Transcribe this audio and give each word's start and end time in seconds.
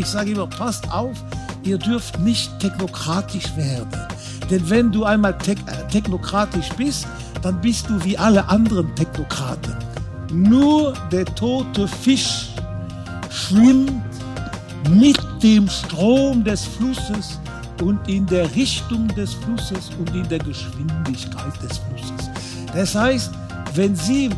ich 0.00 0.06
sage 0.06 0.32
immer, 0.32 0.46
passt 0.46 0.90
auf, 0.90 1.22
ihr 1.62 1.76
dürft 1.76 2.18
nicht 2.18 2.58
technokratisch 2.58 3.54
werden. 3.54 3.88
Denn 4.50 4.68
wenn 4.70 4.90
du 4.90 5.04
einmal 5.04 5.36
te 5.36 5.54
technokratisch 5.90 6.70
bist, 6.70 7.06
dann 7.42 7.60
bist 7.60 7.88
du 7.88 8.02
wie 8.04 8.16
alle 8.16 8.48
anderen 8.48 8.94
Technokraten. 8.94 9.76
Nur 10.32 10.94
der 11.12 11.26
tote 11.26 11.86
Fisch 11.86 12.48
schwimmt 13.30 14.02
mit 14.88 15.18
dem 15.42 15.68
Strom 15.68 16.44
des 16.44 16.64
Flusses 16.64 17.38
und 17.82 18.08
in 18.08 18.26
der 18.26 18.54
Richtung 18.56 19.06
des 19.08 19.34
Flusses 19.34 19.90
und 19.98 20.14
in 20.14 20.28
der 20.28 20.38
Geschwindigkeit 20.38 21.62
des 21.62 21.78
Flusses. 21.78 22.30
Das 22.74 22.94
heißt, 22.94 23.30
wenn 23.74 23.94
Sie 23.94 24.30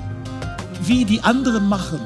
wie 0.83 1.05
die 1.05 1.23
anderen 1.23 1.69
machen, 1.69 2.01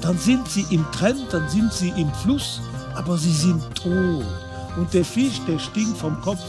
dann 0.00 0.16
sind 0.16 0.48
Sie 0.48 0.64
im 0.70 0.84
Trend, 0.92 1.26
dann 1.32 1.48
sind 1.48 1.72
Sie 1.72 1.92
im 1.96 2.10
Fluss, 2.14 2.60
aber 2.98 3.16
Sie 3.16 3.32
sind 3.32 3.62
tot. 3.74 4.24
Und 4.76 4.92
der 4.92 5.04
Fisch, 5.04 5.40
der 5.46 5.58
stinkt 5.58 5.96
vom 5.96 6.20
Kopf. 6.20 6.40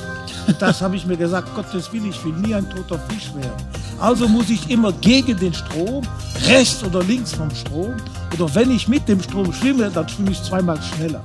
Das 0.60 0.82
habe 0.82 0.96
ich 0.96 1.06
mir 1.06 1.16
gesagt, 1.16 1.54
Gottes 1.56 1.92
Willen, 1.94 2.10
ich 2.10 2.26
will 2.26 2.34
nie 2.34 2.54
ein 2.54 2.70
toter 2.70 3.00
Fisch 3.08 3.34
werden. 3.36 3.52
Also 4.00 4.28
muss 4.28 4.50
ich 4.50 4.70
immer 4.70 4.92
gegen 4.94 5.38
den 5.38 5.54
Strom, 5.54 6.04
rechts 6.48 6.84
oder 6.84 7.04
links 7.04 7.34
vom 7.34 7.54
Strom. 7.56 7.94
Oder 8.34 8.54
wenn 8.56 8.72
ich 8.72 8.88
mit 8.88 9.08
dem 9.08 9.22
Strom 9.22 9.54
schwimme, 9.54 9.90
dann 9.90 10.10
schwimme 10.10 10.32
ich 10.32 10.42
zweimal 10.44 10.82
schneller. 10.82 11.22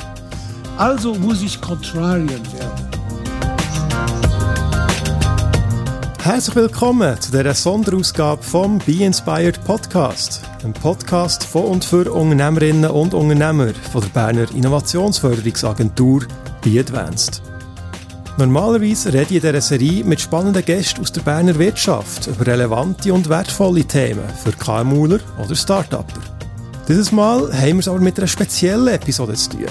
Also 0.77 1.14
muss 1.14 1.42
ich 1.42 1.61
Contrarian 1.61 2.28
werden. 2.28 2.88
Herzlich 6.22 6.56
willkommen 6.56 7.20
zu 7.20 7.33
dieser 7.33 7.55
Sonderausgabe 7.55 8.42
vom 8.42 8.78
Be 8.78 9.05
Inspired 9.05 9.62
Podcast. 9.64 10.41
Ein 10.65 10.73
Podcast 10.73 11.45
von 11.45 11.65
und 11.65 11.85
für 11.85 12.11
Unternehmerinnen 12.11 12.91
und 12.91 13.13
Unternehmer 13.13 13.75
von 13.93 14.01
der 14.01 14.09
Berner 14.09 14.55
Innovationsförderungsagentur 14.55 16.23
Be 16.62 16.81
Advanced. 16.81 17.43
Normalerweise 18.39 19.12
rede 19.12 19.27
ich 19.29 19.34
in 19.34 19.41
dieser 19.43 19.61
Serie 19.61 20.05
mit 20.05 20.23
spannenden 20.23 20.65
Gästen 20.65 21.03
aus 21.03 21.12
der 21.12 21.21
Berner 21.21 21.59
Wirtschaft 21.59 22.29
über 22.29 22.47
relevante 22.47 23.12
und 23.12 23.29
wertvolle 23.29 23.84
Themen 23.84 24.25
für 24.43 24.53
KMUler 24.53 25.21
oder 25.39 25.55
Start-Upper. 25.55 26.21
Dieses 26.89 27.12
Mal 27.12 27.53
haben 27.53 27.75
wir 27.75 27.81
es 27.81 27.89
aber 27.89 28.01
mit 28.01 28.17
einer 28.17 28.27
speziellen 28.27 28.89
Episode 28.89 29.34
zu 29.34 29.51
tun. 29.51 29.67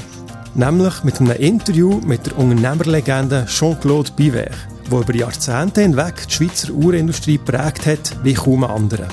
Nämlich 0.54 1.04
mit 1.04 1.20
einem 1.20 1.38
Interview 1.38 2.02
mit 2.06 2.28
der 2.28 2.38
Unternehmerlegende 2.38 3.48
Jean-Claude 3.48 4.12
Biver 4.16 4.46
der 4.92 5.00
über 5.00 5.16
Jahrzehnte 5.16 5.82
hinweg 5.82 6.28
die 6.28 6.34
Schweizer 6.34 6.72
Uhrenindustrie 6.72 7.40
geprägt 7.40 7.88
hat 7.88 8.16
wie 8.22 8.34
kaum 8.36 8.64
andere. 8.64 9.08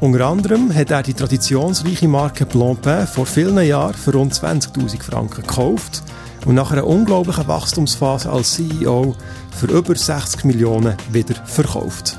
Unter 0.00 0.28
anderem 0.28 0.72
hat 0.72 0.92
er 0.92 1.02
die 1.02 1.12
traditionsreiche 1.12 2.06
Marke 2.06 2.46
Blancpain 2.46 3.08
vor 3.08 3.26
vielen 3.26 3.58
Jahren 3.66 3.94
für 3.94 4.12
rund 4.12 4.32
20.000 4.32 5.02
Franken 5.02 5.42
gekauft 5.42 6.04
und 6.46 6.54
nach 6.54 6.70
einer 6.70 6.86
unglaublichen 6.86 7.48
Wachstumsphase 7.48 8.30
als 8.30 8.54
CEO 8.54 9.16
für 9.50 9.66
über 9.66 9.96
60 9.96 10.44
Millionen 10.44 10.94
wieder 11.10 11.34
verkauft. 11.46 12.16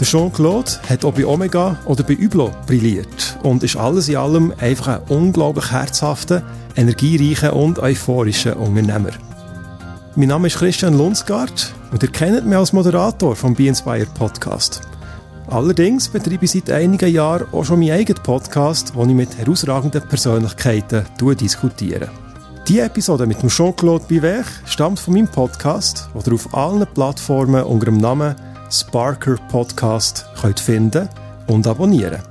Der 0.00 0.06
Jean-Claude 0.06 0.72
hat 0.88 1.04
auch 1.04 1.14
bei 1.14 1.24
Omega 1.24 1.78
oder 1.84 2.02
bei 2.02 2.18
Ublo 2.18 2.50
brilliert 2.66 3.38
und 3.44 3.62
ist 3.62 3.76
alles 3.76 4.08
in 4.08 4.16
allem 4.16 4.52
einfach 4.58 4.88
ein 4.88 5.02
unglaublich 5.08 5.70
herzhafter, 5.70 6.42
energiereicher 6.74 7.54
und 7.54 7.78
euphorischer 7.78 8.56
Unternehmer. 8.56 9.10
Mein 10.16 10.28
Name 10.28 10.48
ist 10.48 10.58
Christian 10.58 10.98
Lundsgaard 10.98 11.72
und 11.92 12.02
ihr 12.02 12.10
kennt 12.10 12.46
mich 12.46 12.58
als 12.58 12.72
Moderator 12.72 13.36
vom 13.36 13.54
Be 13.54 13.68
Inspired 13.68 14.12
Podcast. 14.12 14.80
Allerdings 15.48 16.08
betreibe 16.08 16.44
ich 16.44 16.52
seit 16.52 16.70
einigen 16.70 17.12
Jahren 17.12 17.46
auch 17.52 17.64
schon 17.64 17.80
meinen 17.80 17.92
eigenen 17.92 18.22
Podcast, 18.22 18.94
wo 18.94 19.04
ich 19.04 19.08
mit 19.08 19.36
herausragenden 19.36 20.02
Persönlichkeiten 20.08 21.04
diskutiere. 21.40 22.08
Die 22.68 22.78
Episode 22.78 23.26
mit 23.26 23.42
dem 23.42 23.48
Jean-Claude 23.48 24.04
Biver 24.06 24.44
stammt 24.66 25.00
von 25.00 25.14
meinem 25.14 25.28
Podcast, 25.28 26.08
den 26.14 26.32
ihr 26.32 26.34
auf 26.34 26.54
allen 26.54 26.86
Plattformen 26.94 27.64
unter 27.64 27.86
dem 27.86 27.98
Namen 27.98 28.36
Sparker 28.70 29.36
Podcast 29.50 30.26
könnt 30.40 30.60
finden 30.60 31.08
und 31.48 31.66
abonnieren. 31.66 32.22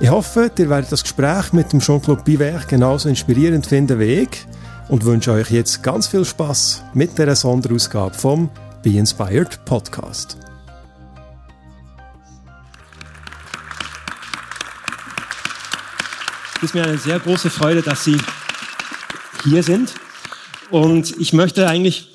Ich 0.00 0.10
hoffe, 0.10 0.50
ihr 0.56 0.70
werdet 0.70 0.92
das 0.92 1.02
Gespräch 1.02 1.52
mit 1.52 1.72
dem 1.72 1.80
Jean-Claude 1.80 2.22
Biver 2.22 2.60
genauso 2.68 3.08
inspirierend 3.08 3.66
finden 3.66 3.98
wie 3.98 4.22
ich 4.22 4.46
und 4.88 5.04
wünsche 5.04 5.32
euch 5.32 5.50
jetzt 5.50 5.82
ganz 5.82 6.06
viel 6.06 6.24
Spaß 6.24 6.84
mit 6.94 7.18
der 7.18 7.34
Sonderausgabe 7.34 8.14
vom 8.14 8.48
Be 8.82 8.90
Inspired 8.90 9.64
Podcast. 9.64 10.47
Es 16.58 16.64
ist 16.64 16.74
mir 16.74 16.82
eine 16.82 16.98
sehr 16.98 17.20
große 17.20 17.50
Freude, 17.50 17.82
dass 17.82 18.02
Sie 18.02 18.16
hier 19.44 19.62
sind. 19.62 19.94
Und 20.72 21.14
ich 21.20 21.32
möchte 21.32 21.68
eigentlich 21.68 22.08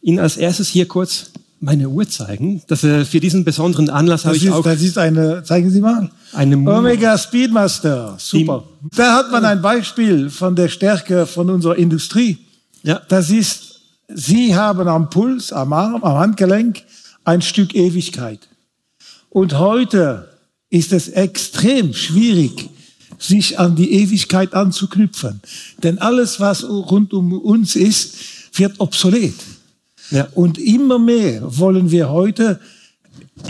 Ihnen 0.00 0.20
als 0.20 0.36
erstes 0.36 0.68
hier 0.68 0.86
kurz 0.86 1.32
meine 1.58 1.88
Uhr 1.88 2.08
zeigen. 2.08 2.62
Das, 2.68 2.84
äh, 2.84 3.04
für 3.04 3.18
diesen 3.18 3.44
besonderen 3.44 3.90
Anlass 3.90 4.24
habe 4.24 4.36
ich 4.36 4.44
ist, 4.44 4.52
auch... 4.52 4.62
Das 4.62 4.82
ist 4.82 4.98
eine, 4.98 5.42
zeigen 5.42 5.68
Sie 5.72 5.80
mal. 5.80 6.08
Eine 6.32 6.56
Omega 6.58 7.18
Speedmaster. 7.18 8.14
Super. 8.18 8.62
Die, 8.82 8.96
da 8.96 9.16
hat 9.16 9.32
man 9.32 9.44
ein 9.44 9.60
Beispiel 9.60 10.30
von 10.30 10.54
der 10.54 10.68
Stärke 10.68 11.26
von 11.26 11.50
unserer 11.50 11.74
Industrie. 11.74 12.38
Ja. 12.84 13.02
Das 13.08 13.30
ist, 13.30 13.80
Sie 14.06 14.54
haben 14.54 14.86
am 14.86 15.10
Puls, 15.10 15.52
am 15.52 15.72
Arm, 15.72 16.04
am 16.04 16.18
Handgelenk 16.18 16.84
ein 17.24 17.42
Stück 17.42 17.74
Ewigkeit. 17.74 18.48
Und 19.28 19.58
heute 19.58 20.28
ist 20.70 20.92
es 20.92 21.08
extrem 21.08 21.92
schwierig, 21.94 22.70
sich 23.18 23.58
an 23.58 23.76
die 23.76 23.92
Ewigkeit 23.92 24.54
anzuknüpfen. 24.54 25.40
Denn 25.82 25.98
alles, 25.98 26.40
was 26.40 26.64
rund 26.64 27.12
um 27.12 27.32
uns 27.32 27.76
ist, 27.76 28.14
wird 28.54 28.78
obsolet. 28.78 29.34
Ja. 30.10 30.28
Und 30.34 30.58
immer 30.58 30.98
mehr 30.98 31.42
wollen 31.44 31.90
wir 31.90 32.10
heute 32.10 32.60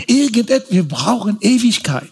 irgendetwas, 0.07 0.71
wir 0.71 0.83
brauchen 0.83 1.37
Ewigkeit. 1.41 2.11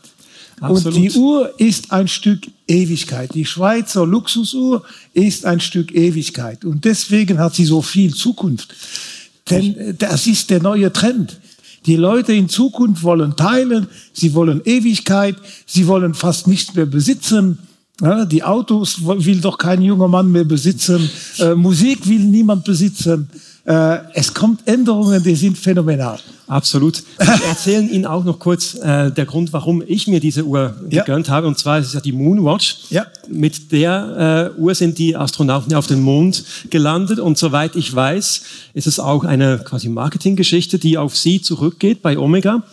Absolut. 0.60 0.86
Und 0.86 1.02
die 1.02 1.12
Uhr 1.12 1.60
ist 1.60 1.92
ein 1.92 2.08
Stück 2.08 2.48
Ewigkeit. 2.68 3.34
Die 3.34 3.46
Schweizer 3.46 4.06
Luxusuhr 4.06 4.84
ist 5.14 5.46
ein 5.46 5.60
Stück 5.60 5.94
Ewigkeit. 5.94 6.66
Und 6.66 6.86
deswegen 6.86 7.38
hat 7.38 7.56
sie 7.56 7.66
so 7.66 7.82
viel 7.82 8.14
Zukunft. 8.14 8.74
Denn 9.50 9.96
das 9.98 10.28
ist 10.28 10.50
der 10.50 10.62
neue 10.62 10.92
Trend. 10.92 11.40
Die 11.88 11.96
Leute 11.96 12.34
in 12.34 12.50
Zukunft 12.50 13.04
wollen 13.04 13.38
teilen, 13.38 13.88
sie 14.12 14.34
wollen 14.34 14.62
Ewigkeit, 14.66 15.38
sie 15.66 15.88
wollen 15.88 16.14
fast 16.14 16.46
nichts 16.48 16.76
mehr 16.76 16.86
besitzen. 16.86 17.60
Ja, 18.02 18.26
die 18.26 18.44
Autos 18.44 19.04
will 19.04 19.42
doch 19.42 19.58
kein 19.58 19.82
junger 19.82 20.08
Mann 20.08 20.32
mehr 20.32 20.44
besitzen, 20.44 21.10
äh, 21.40 21.56
Musik 21.56 22.08
will 22.08 22.20
niemand 22.20 22.64
besitzen. 22.64 23.28
Äh, 23.66 23.98
es 24.14 24.34
kommt 24.34 24.68
Änderungen, 24.68 25.22
die 25.22 25.36
sind 25.36 25.58
phänomenal. 25.58 26.20
Absolut. 26.48 27.04
Ich 27.22 27.28
erzähle 27.28 27.84
Ihnen 27.84 28.06
auch 28.06 28.24
noch 28.24 28.40
kurz 28.40 28.76
äh, 28.76 29.12
der 29.12 29.26
Grund, 29.26 29.52
warum 29.52 29.84
ich 29.86 30.08
mir 30.08 30.22
diese 30.22 30.46
Uhr 30.46 30.76
ja. 30.90 31.04
gegönnt 31.04 31.30
habe. 31.30 31.46
Und 31.46 31.58
zwar 31.60 31.80
ist 31.80 31.88
es 31.88 31.94
ja 31.94 32.00
die 32.00 32.14
Moonwatch. 32.14 32.78
Ja. 32.90 33.06
Mit 33.28 33.74
der 33.74 34.54
äh, 34.56 34.60
Uhr 34.60 34.74
sind 34.74 34.98
die 34.98 35.18
Astronauten 35.18 35.76
auf 35.76 35.88
den 35.88 36.02
Mond 36.02 36.46
gelandet. 36.70 37.20
Und 37.20 37.38
soweit 37.38 37.76
ich 37.76 37.94
weiß, 37.94 38.44
ist 38.74 38.88
es 38.88 38.98
auch 38.98 39.26
eine 39.26 39.60
quasi 39.60 39.90
Marketinggeschichte, 39.90 40.80
die 40.80 40.98
auf 40.98 41.18
Sie 41.18 41.42
zurückgeht 41.42 42.02
bei 42.02 42.18
Omega. 42.18 42.64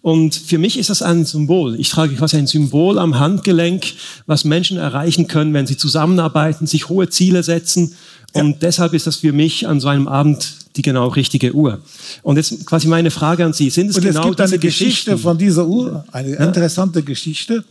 Und 0.00 0.36
für 0.36 0.58
mich 0.58 0.78
ist 0.78 0.90
das 0.90 1.02
ein 1.02 1.24
Symbol. 1.24 1.74
Ich 1.74 1.88
trage 1.88 2.14
quasi 2.14 2.36
ein 2.36 2.46
Symbol 2.46 3.00
am 3.00 3.18
Handgelenk, 3.18 3.94
was 4.26 4.44
Menschen 4.44 4.73
erreichen 4.76 5.28
können, 5.28 5.54
wenn 5.54 5.66
sie 5.66 5.76
zusammenarbeiten, 5.76 6.66
sich 6.66 6.88
hohe 6.88 7.08
Ziele 7.08 7.42
setzen 7.42 7.94
und 8.34 8.50
ja. 8.50 8.56
deshalb 8.62 8.94
ist 8.94 9.06
das 9.06 9.16
für 9.16 9.32
mich 9.32 9.66
an 9.66 9.80
so 9.80 9.88
einem 9.88 10.08
Abend 10.08 10.56
die 10.74 10.82
genau 10.82 11.06
richtige 11.06 11.54
Uhr. 11.54 11.80
Und 12.22 12.36
jetzt 12.36 12.66
quasi 12.66 12.88
meine 12.88 13.12
Frage 13.12 13.44
an 13.44 13.52
Sie. 13.52 13.70
Sind 13.70 13.90
es 13.90 13.96
Und 13.96 14.02
genau 14.02 14.22
es 14.22 14.26
gibt 14.26 14.40
eine 14.40 14.58
Geschichte 14.58 15.16
von 15.16 15.38
dieser 15.38 15.66
Uhr, 15.66 16.04
eine 16.10 16.32
ja. 16.32 16.40
interessante 16.40 17.04
Geschichte. 17.04 17.64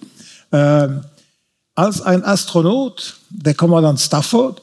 Ähm, 0.53 1.02
als 1.76 2.02
ein 2.02 2.23
Astronaut, 2.23 3.17
der 3.29 3.55
Kommandant 3.55 4.00
Stafford, 4.00 4.61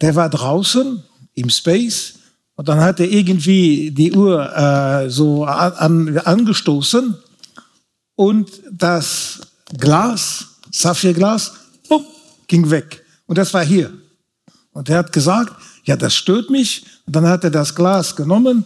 der 0.00 0.14
war 0.14 0.30
draußen 0.30 1.02
im 1.34 1.50
Space 1.50 2.14
und 2.54 2.68
dann 2.68 2.80
hat 2.80 2.98
er 3.00 3.10
irgendwie 3.10 3.90
die 3.90 4.12
Uhr 4.12 4.56
äh, 4.56 5.10
so 5.10 5.44
an, 5.44 6.16
angestoßen 6.16 7.14
und 8.14 8.50
das 8.72 9.40
Glas, 9.76 10.46
Saphirglas, 10.70 11.52
ging 12.46 12.70
weg. 12.70 13.04
Und 13.26 13.38
das 13.38 13.52
war 13.52 13.64
hier. 13.64 13.92
Und 14.72 14.88
er 14.88 14.98
hat 14.98 15.12
gesagt, 15.12 15.54
ja, 15.84 15.96
das 15.96 16.14
stört 16.14 16.50
mich. 16.50 16.84
Und 17.06 17.16
dann 17.16 17.26
hat 17.26 17.44
er 17.44 17.50
das 17.50 17.74
Glas 17.74 18.14
genommen 18.14 18.64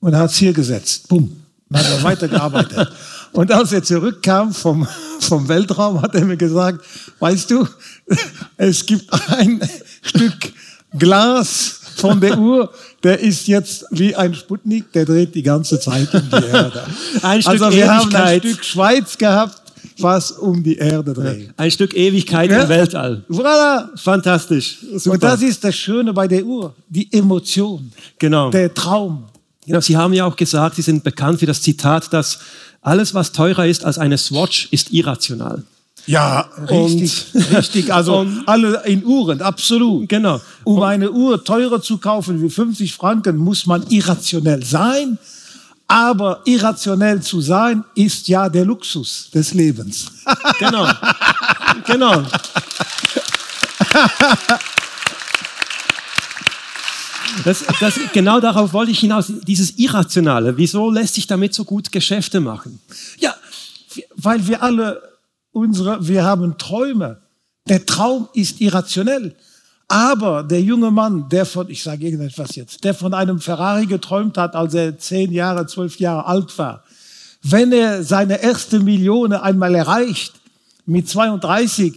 und 0.00 0.16
hat 0.16 0.30
es 0.30 0.36
hier 0.36 0.52
gesetzt. 0.52 1.08
Bumm. 1.08 1.42
Dann 1.68 1.84
hat 1.84 1.90
er 1.92 2.02
weitergearbeitet. 2.02 2.88
und 3.32 3.50
als 3.52 3.72
er 3.72 3.82
zurückkam 3.82 4.52
vom, 4.52 4.86
vom 5.20 5.48
Weltraum, 5.48 6.00
hat 6.00 6.14
er 6.14 6.24
mir 6.24 6.36
gesagt, 6.36 6.84
weißt 7.18 7.50
du, 7.50 7.66
es 8.56 8.84
gibt 8.86 9.12
ein 9.30 9.60
Stück 10.02 10.52
Glas 10.98 11.80
von 11.96 12.20
der 12.20 12.38
Uhr, 12.38 12.72
der 13.02 13.20
ist 13.20 13.46
jetzt 13.46 13.84
wie 13.90 14.14
ein 14.14 14.34
Sputnik, 14.34 14.92
der 14.92 15.04
dreht 15.04 15.34
die 15.34 15.42
ganze 15.42 15.78
Zeit 15.78 16.12
um 16.14 16.28
die 16.28 16.46
Erde. 16.46 16.84
ein 17.22 17.40
Stück 17.42 17.52
also 17.52 17.70
wir 17.70 17.84
Ewigkeit. 17.84 17.88
haben 17.88 18.14
ein 18.14 18.40
Stück 18.40 18.64
Schweiz 18.64 19.18
gehabt, 19.18 19.61
was 20.02 20.32
um 20.32 20.62
die 20.62 20.76
Erde 20.76 21.12
dreht. 21.12 21.50
Ein 21.56 21.70
Stück 21.70 21.94
Ewigkeit 21.94 22.50
ja. 22.50 22.62
im 22.62 22.68
Weltall. 22.68 23.24
Voilà. 23.28 23.88
Fantastisch. 23.96 24.78
Super. 24.96 25.14
Und 25.14 25.22
das 25.22 25.42
ist 25.42 25.62
das 25.64 25.74
Schöne 25.74 26.12
bei 26.12 26.28
der 26.28 26.44
Uhr, 26.44 26.74
die 26.88 27.12
Emotion, 27.12 27.92
genau. 28.18 28.50
der 28.50 28.72
Traum. 28.72 29.24
Genau, 29.66 29.80
Sie 29.80 29.96
haben 29.96 30.12
ja 30.12 30.24
auch 30.24 30.36
gesagt, 30.36 30.76
Sie 30.76 30.82
sind 30.82 31.04
bekannt 31.04 31.38
für 31.38 31.46
das 31.46 31.62
Zitat, 31.62 32.12
dass 32.12 32.40
alles, 32.80 33.14
was 33.14 33.32
teurer 33.32 33.66
ist 33.66 33.84
als 33.84 33.98
eine 33.98 34.18
Swatch, 34.18 34.68
ist 34.72 34.92
irrational. 34.92 35.62
Ja, 36.06 36.48
richtig, 36.68 37.26
und, 37.32 37.56
richtig. 37.56 37.94
Also 37.94 38.16
und, 38.18 38.42
alle 38.46 38.82
in 38.86 39.04
Uhren, 39.04 39.40
absolut. 39.40 40.08
Genau. 40.08 40.40
Um 40.64 40.78
und, 40.78 40.84
eine 40.84 41.12
Uhr 41.12 41.44
teurer 41.44 41.80
zu 41.80 41.98
kaufen 41.98 42.42
wie 42.42 42.50
50 42.50 42.92
Franken, 42.92 43.36
muss 43.36 43.66
man 43.66 43.86
irrationell 43.88 44.64
sein. 44.64 45.18
Aber 45.92 46.40
irrationell 46.46 47.20
zu 47.20 47.42
sein, 47.42 47.84
ist 47.94 48.26
ja 48.26 48.48
der 48.48 48.64
Luxus 48.64 49.28
des 49.30 49.52
Lebens. 49.52 50.10
Genau. 50.58 50.88
genau. 51.86 52.22
Das, 57.44 57.64
das, 57.80 57.98
genau 58.12 58.40
darauf 58.40 58.72
wollte 58.72 58.92
ich 58.92 59.00
hinaus. 59.00 59.32
Dieses 59.46 59.78
Irrationale. 59.78 60.56
Wieso 60.56 60.90
lässt 60.90 61.14
sich 61.14 61.26
damit 61.26 61.52
so 61.52 61.64
gut 61.64 61.90
Geschäfte 61.92 62.40
machen? 62.40 62.80
Ja, 63.18 63.34
weil 64.14 64.46
wir 64.46 64.62
alle 64.62 65.02
unsere, 65.50 66.06
wir 66.06 66.24
haben 66.24 66.56
Träume. 66.58 67.20
Der 67.68 67.84
Traum 67.84 68.28
ist 68.32 68.60
irrationell. 68.60 69.34
Aber 69.92 70.42
der 70.42 70.62
junge 70.62 70.90
Mann, 70.90 71.28
der 71.28 71.44
von, 71.44 71.68
ich 71.68 71.82
sage 71.82 72.06
irgendetwas 72.06 72.56
jetzt, 72.56 72.82
der 72.82 72.94
von 72.94 73.12
einem 73.12 73.38
Ferrari 73.38 73.84
geträumt 73.84 74.38
hat, 74.38 74.54
als 74.54 74.72
er 74.72 74.98
zehn 74.98 75.30
Jahre, 75.32 75.66
zwölf 75.66 75.98
Jahre 75.98 76.24
alt 76.24 76.56
war, 76.56 76.82
wenn 77.42 77.72
er 77.72 78.02
seine 78.02 78.42
erste 78.42 78.80
Million 78.80 79.34
einmal 79.34 79.74
erreicht, 79.74 80.32
mit 80.86 81.10
32, 81.10 81.92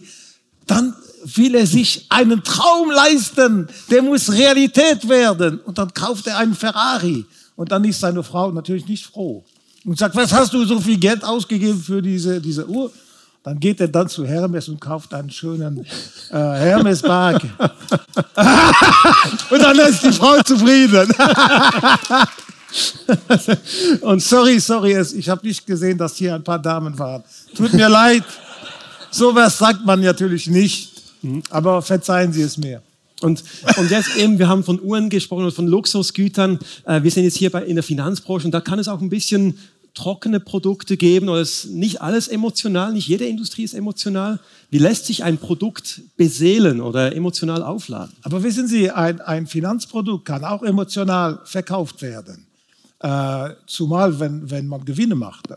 dann 0.68 0.94
will 1.24 1.56
er 1.56 1.66
sich 1.66 2.08
einen 2.10 2.44
Traum 2.44 2.92
leisten, 2.92 3.70
der 3.90 4.02
muss 4.02 4.30
Realität 4.30 5.08
werden. 5.08 5.60
Und 5.60 5.78
dann 5.78 5.94
kauft 5.94 6.28
er 6.28 6.38
einen 6.38 6.54
Ferrari. 6.54 7.24
Und 7.56 7.72
dann 7.72 7.86
ist 7.86 8.02
seine 8.02 8.24
Frau 8.24 8.52
natürlich 8.52 8.90
nicht 8.90 9.06
froh. 9.06 9.46
Und 9.86 9.98
sagt, 9.98 10.18
was 10.18 10.34
hast 10.34 10.52
du 10.52 10.66
so 10.66 10.82
viel 10.82 10.98
Geld 10.98 11.24
ausgegeben 11.24 11.80
für 11.80 12.02
diese, 12.02 12.42
diese 12.42 12.68
Uhr? 12.68 12.92
Dann 13.46 13.60
geht 13.60 13.80
er 13.80 13.88
dann 13.88 14.10
zu 14.10 14.26
Hermes 14.26 14.68
und 14.70 14.82
kauft 14.82 15.14
einen 15.14 15.30
schönen 15.30 15.86
äh, 16.32 16.36
Hermes-Bag. 16.36 17.44
und 19.52 19.62
dann 19.62 19.78
ist 19.78 20.04
die 20.04 20.12
Frau 20.12 20.42
zufrieden. 20.42 21.14
und 24.02 24.24
sorry, 24.24 24.60
sorry, 24.60 25.00
ich 25.00 25.30
habe 25.30 25.46
nicht 25.46 25.64
gesehen, 25.64 25.96
dass 25.96 26.16
hier 26.16 26.34
ein 26.34 26.44
paar 26.44 26.58
Damen 26.58 26.98
waren. 26.98 27.24
Tut 27.56 27.72
mir 27.74 27.88
leid. 27.88 28.24
So 29.12 29.36
was 29.36 29.60
sagt 29.60 29.86
man 29.86 30.02
natürlich 30.02 30.48
nicht. 30.48 31.04
Aber 31.52 31.84
verzeihen 31.84 32.34
Sie 32.34 32.42
es 32.42 32.58
mir. 32.58 32.82
Und, 33.22 33.44
und 33.78 33.92
jetzt 33.92 34.18
eben, 34.18 34.40
wir 34.40 34.48
haben 34.48 34.64
von 34.64 34.82
Uhren 34.82 35.10
gesprochen 35.10 35.46
und 35.46 35.54
von 35.54 35.68
Luxusgütern. 35.68 36.58
Äh, 36.86 37.04
wir 37.04 37.12
sind 37.12 37.24
jetzt 37.24 37.38
hier 37.38 37.52
bei, 37.52 37.64
in 37.64 37.76
der 37.76 37.84
Finanzbranche 37.84 38.48
und 38.48 38.52
da 38.52 38.60
kann 38.60 38.80
es 38.80 38.88
auch 38.88 39.02
ein 39.02 39.10
bisschen 39.10 39.58
trockene 39.96 40.40
Produkte 40.40 40.98
geben 40.98 41.30
oder 41.30 41.42
ist 41.42 41.66
nicht 41.66 42.02
alles 42.02 42.28
emotional, 42.28 42.94
nicht 42.94 43.08
jede 43.08 43.26
Industrie 43.26 43.64
ist 43.64 43.74
emotional. 43.74 44.40
Wie 44.70 44.78
lässt 44.78 45.06
sich 45.06 45.24
ein 45.24 45.38
Produkt 45.38 46.02
beseelen 46.18 46.82
oder 46.82 47.16
emotional 47.16 47.64
aufladen? 47.64 48.14
Aber 48.22 48.44
wissen 48.44 48.68
Sie, 48.68 48.92
ein, 48.92 49.22
ein 49.22 49.48
Finanzprodukt 49.48 50.26
kann 50.26 50.44
auch 50.44 50.64
emotional 50.64 51.40
verkauft 51.46 52.02
werden. 52.02 52.46
Äh, 53.00 53.52
zumal, 53.68 54.20
wenn, 54.20 54.50
wenn 54.50 54.68
man 54.68 54.84
Gewinne 54.84 55.16
macht. 55.16 55.48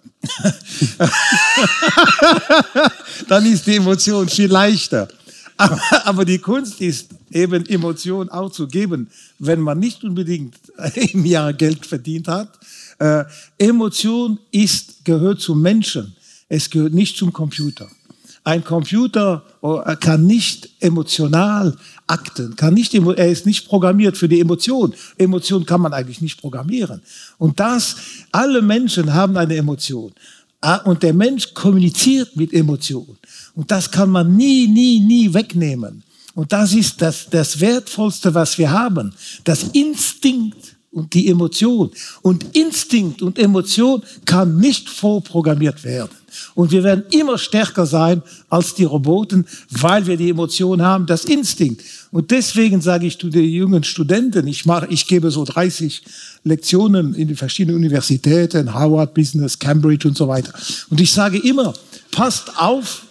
Dann 3.28 3.46
ist 3.46 3.66
die 3.66 3.76
Emotion 3.76 4.28
viel 4.28 4.50
leichter. 4.50 5.08
Aber, 5.56 5.80
aber 6.04 6.24
die 6.24 6.38
Kunst 6.38 6.80
ist 6.80 7.10
eben 7.30 7.66
Emotionen 7.66 8.28
auch 8.28 8.50
zu 8.50 8.68
geben, 8.68 9.10
wenn 9.38 9.60
man 9.60 9.78
nicht 9.78 10.04
unbedingt 10.04 10.56
im 10.94 11.24
Jahr 11.24 11.52
Geld 11.52 11.84
verdient 11.84 12.28
hat. 12.28 12.50
Äh, 12.98 13.24
Emotion 13.58 14.38
ist, 14.50 15.04
gehört 15.04 15.40
zum 15.40 15.62
Menschen. 15.62 16.14
Es 16.48 16.68
gehört 16.70 16.94
nicht 16.94 17.16
zum 17.16 17.32
Computer. 17.32 17.88
Ein 18.44 18.64
Computer 18.64 19.44
oh, 19.60 19.82
kann 20.00 20.26
nicht 20.26 20.70
emotional 20.80 21.76
akten, 22.06 22.56
kann 22.56 22.72
nicht, 22.72 22.94
er 22.94 23.28
ist 23.28 23.44
nicht 23.44 23.68
programmiert 23.68 24.16
für 24.16 24.28
die 24.28 24.40
Emotion. 24.40 24.94
Emotion 25.18 25.66
kann 25.66 25.82
man 25.82 25.92
eigentlich 25.92 26.22
nicht 26.22 26.40
programmieren. 26.40 27.02
Und 27.36 27.60
das, 27.60 27.96
alle 28.32 28.62
Menschen 28.62 29.12
haben 29.12 29.36
eine 29.36 29.56
Emotion. 29.56 30.12
Ah, 30.60 30.76
und 30.76 31.02
der 31.02 31.12
Mensch 31.12 31.52
kommuniziert 31.52 32.36
mit 32.36 32.52
Emotionen. 32.54 33.18
Und 33.54 33.70
das 33.70 33.90
kann 33.90 34.10
man 34.10 34.34
nie, 34.34 34.66
nie, 34.66 34.98
nie 34.98 35.32
wegnehmen. 35.34 36.02
Und 36.34 36.52
das 36.52 36.72
ist 36.72 37.02
das, 37.02 37.28
das 37.30 37.60
Wertvollste, 37.60 38.32
was 38.34 38.58
wir 38.58 38.70
haben. 38.70 39.12
Das 39.44 39.64
Instinkt 39.72 40.67
und 40.98 41.14
die 41.14 41.28
Emotion. 41.28 41.90
Und 42.22 42.56
Instinkt 42.56 43.22
und 43.22 43.38
Emotion 43.38 44.02
kann 44.24 44.58
nicht 44.58 44.88
vorprogrammiert 44.88 45.84
werden. 45.84 46.10
Und 46.54 46.70
wir 46.72 46.84
werden 46.84 47.04
immer 47.10 47.38
stärker 47.38 47.86
sein 47.86 48.22
als 48.48 48.74
die 48.74 48.84
Roboten, 48.84 49.46
weil 49.70 50.06
wir 50.06 50.16
die 50.16 50.30
Emotion 50.30 50.82
haben, 50.82 51.06
das 51.06 51.24
Instinkt. 51.24 51.82
Und 52.10 52.30
deswegen 52.30 52.80
sage 52.80 53.06
ich 53.06 53.18
zu 53.18 53.28
den 53.28 53.44
jungen 53.44 53.84
Studenten, 53.84 54.46
ich 54.46 54.66
mache, 54.66 54.86
ich 54.90 55.06
gebe 55.06 55.30
so 55.30 55.44
30 55.44 56.02
Lektionen 56.44 57.14
in 57.14 57.28
den 57.28 57.36
verschiedenen 57.36 57.76
Universitäten, 57.76 58.72
Harvard 58.72 59.14
Business, 59.14 59.58
Cambridge 59.58 60.06
und 60.06 60.16
so 60.16 60.28
weiter. 60.28 60.52
Und 60.90 61.00
ich 61.00 61.12
sage 61.12 61.38
immer, 61.38 61.74
passt 62.10 62.58
auf, 62.58 63.04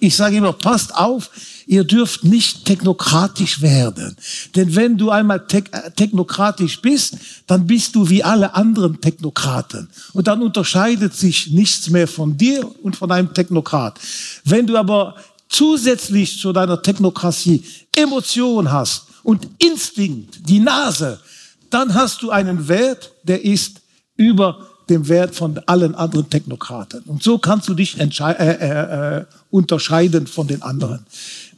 ich 0.00 0.16
sage 0.16 0.38
immer, 0.38 0.52
passt 0.52 0.94
auf, 0.94 1.30
ihr 1.66 1.84
dürft 1.84 2.24
nicht 2.24 2.64
technokratisch 2.64 3.60
werden. 3.60 4.16
Denn 4.56 4.74
wenn 4.74 4.96
du 4.96 5.10
einmal 5.10 5.46
te 5.46 5.62
äh, 5.70 5.90
technokratisch 5.92 6.80
bist, 6.80 7.16
dann 7.46 7.66
bist 7.66 7.94
du 7.94 8.08
wie 8.08 8.24
alle 8.24 8.54
anderen 8.54 9.00
Technokraten. 9.00 9.88
Und 10.14 10.26
dann 10.26 10.42
unterscheidet 10.42 11.14
sich 11.14 11.50
nichts 11.50 11.90
mehr 11.90 12.08
von 12.08 12.36
dir 12.36 12.68
und 12.82 12.96
von 12.96 13.12
einem 13.12 13.32
Technokrat. 13.32 14.00
Wenn 14.44 14.66
du 14.66 14.76
aber 14.76 15.14
zusätzlich 15.48 16.38
zu 16.38 16.52
deiner 16.52 16.80
Technokratie 16.80 17.62
Emotion 17.94 18.72
hast 18.72 19.04
und 19.22 19.46
Instinkt, 19.58 20.48
die 20.48 20.60
Nase, 20.60 21.20
dann 21.68 21.94
hast 21.94 22.22
du 22.22 22.30
einen 22.30 22.66
Wert, 22.68 23.12
der 23.22 23.44
ist 23.44 23.80
über 24.16 24.69
dem 24.90 25.08
Wert 25.08 25.34
von 25.34 25.58
allen 25.66 25.94
anderen 25.94 26.28
Technokraten. 26.28 27.02
Und 27.06 27.22
so 27.22 27.38
kannst 27.38 27.68
du 27.68 27.74
dich 27.74 27.98
äh, 27.98 28.04
äh, 28.04 29.18
äh, 29.18 29.24
unterscheiden 29.50 30.26
von 30.26 30.46
den 30.46 30.62
anderen. 30.62 31.00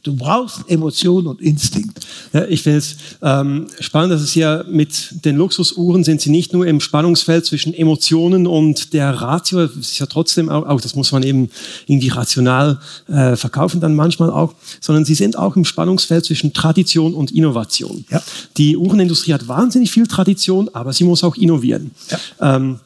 Du 0.03 0.17
brauchst 0.17 0.69
Emotion 0.69 1.27
und 1.27 1.39
Instinkt. 1.39 2.05
Ja, 2.33 2.43
ich 2.45 2.61
finde 2.61 2.79
es 2.79 2.97
ähm, 3.21 3.67
spannend, 3.79 4.11
dass 4.11 4.21
es 4.21 4.35
ja 4.35 4.65
mit 4.69 5.23
den 5.23 5.37
Luxusuhren 5.37 6.03
sind 6.03 6.19
sie 6.19 6.29
nicht 6.29 6.51
nur 6.51 6.67
im 6.67 6.81
Spannungsfeld 6.81 7.45
zwischen 7.45 7.73
Emotionen 7.73 8.45
und 8.45 8.93
der 8.93 9.11
Ratio, 9.11 9.65
das 9.65 9.77
ist 9.77 9.99
ja 9.99 10.05
trotzdem 10.05 10.49
auch, 10.49 10.67
auch 10.67 10.81
das 10.81 10.95
muss 10.95 11.13
man 11.13 11.23
eben 11.23 11.49
irgendwie 11.87 12.09
rational 12.09 12.79
äh, 13.07 13.37
verkaufen 13.37 13.79
dann 13.79 13.95
manchmal 13.95 14.29
auch, 14.29 14.53
sondern 14.81 15.05
sie 15.05 15.15
sind 15.15 15.37
auch 15.37 15.55
im 15.55 15.63
Spannungsfeld 15.63 16.25
zwischen 16.25 16.51
Tradition 16.51 17.13
und 17.13 17.31
Innovation. 17.31 18.03
Ja. 18.09 18.21
Die 18.57 18.75
Uhrenindustrie 18.75 19.33
hat 19.33 19.47
wahnsinnig 19.47 19.89
viel 19.89 20.07
Tradition, 20.07 20.69
aber 20.73 20.91
sie 20.91 21.05
muss 21.05 21.23
auch 21.23 21.37
innovieren. 21.37 21.91
Ja. 22.09 22.55
Ähm, 22.55 22.79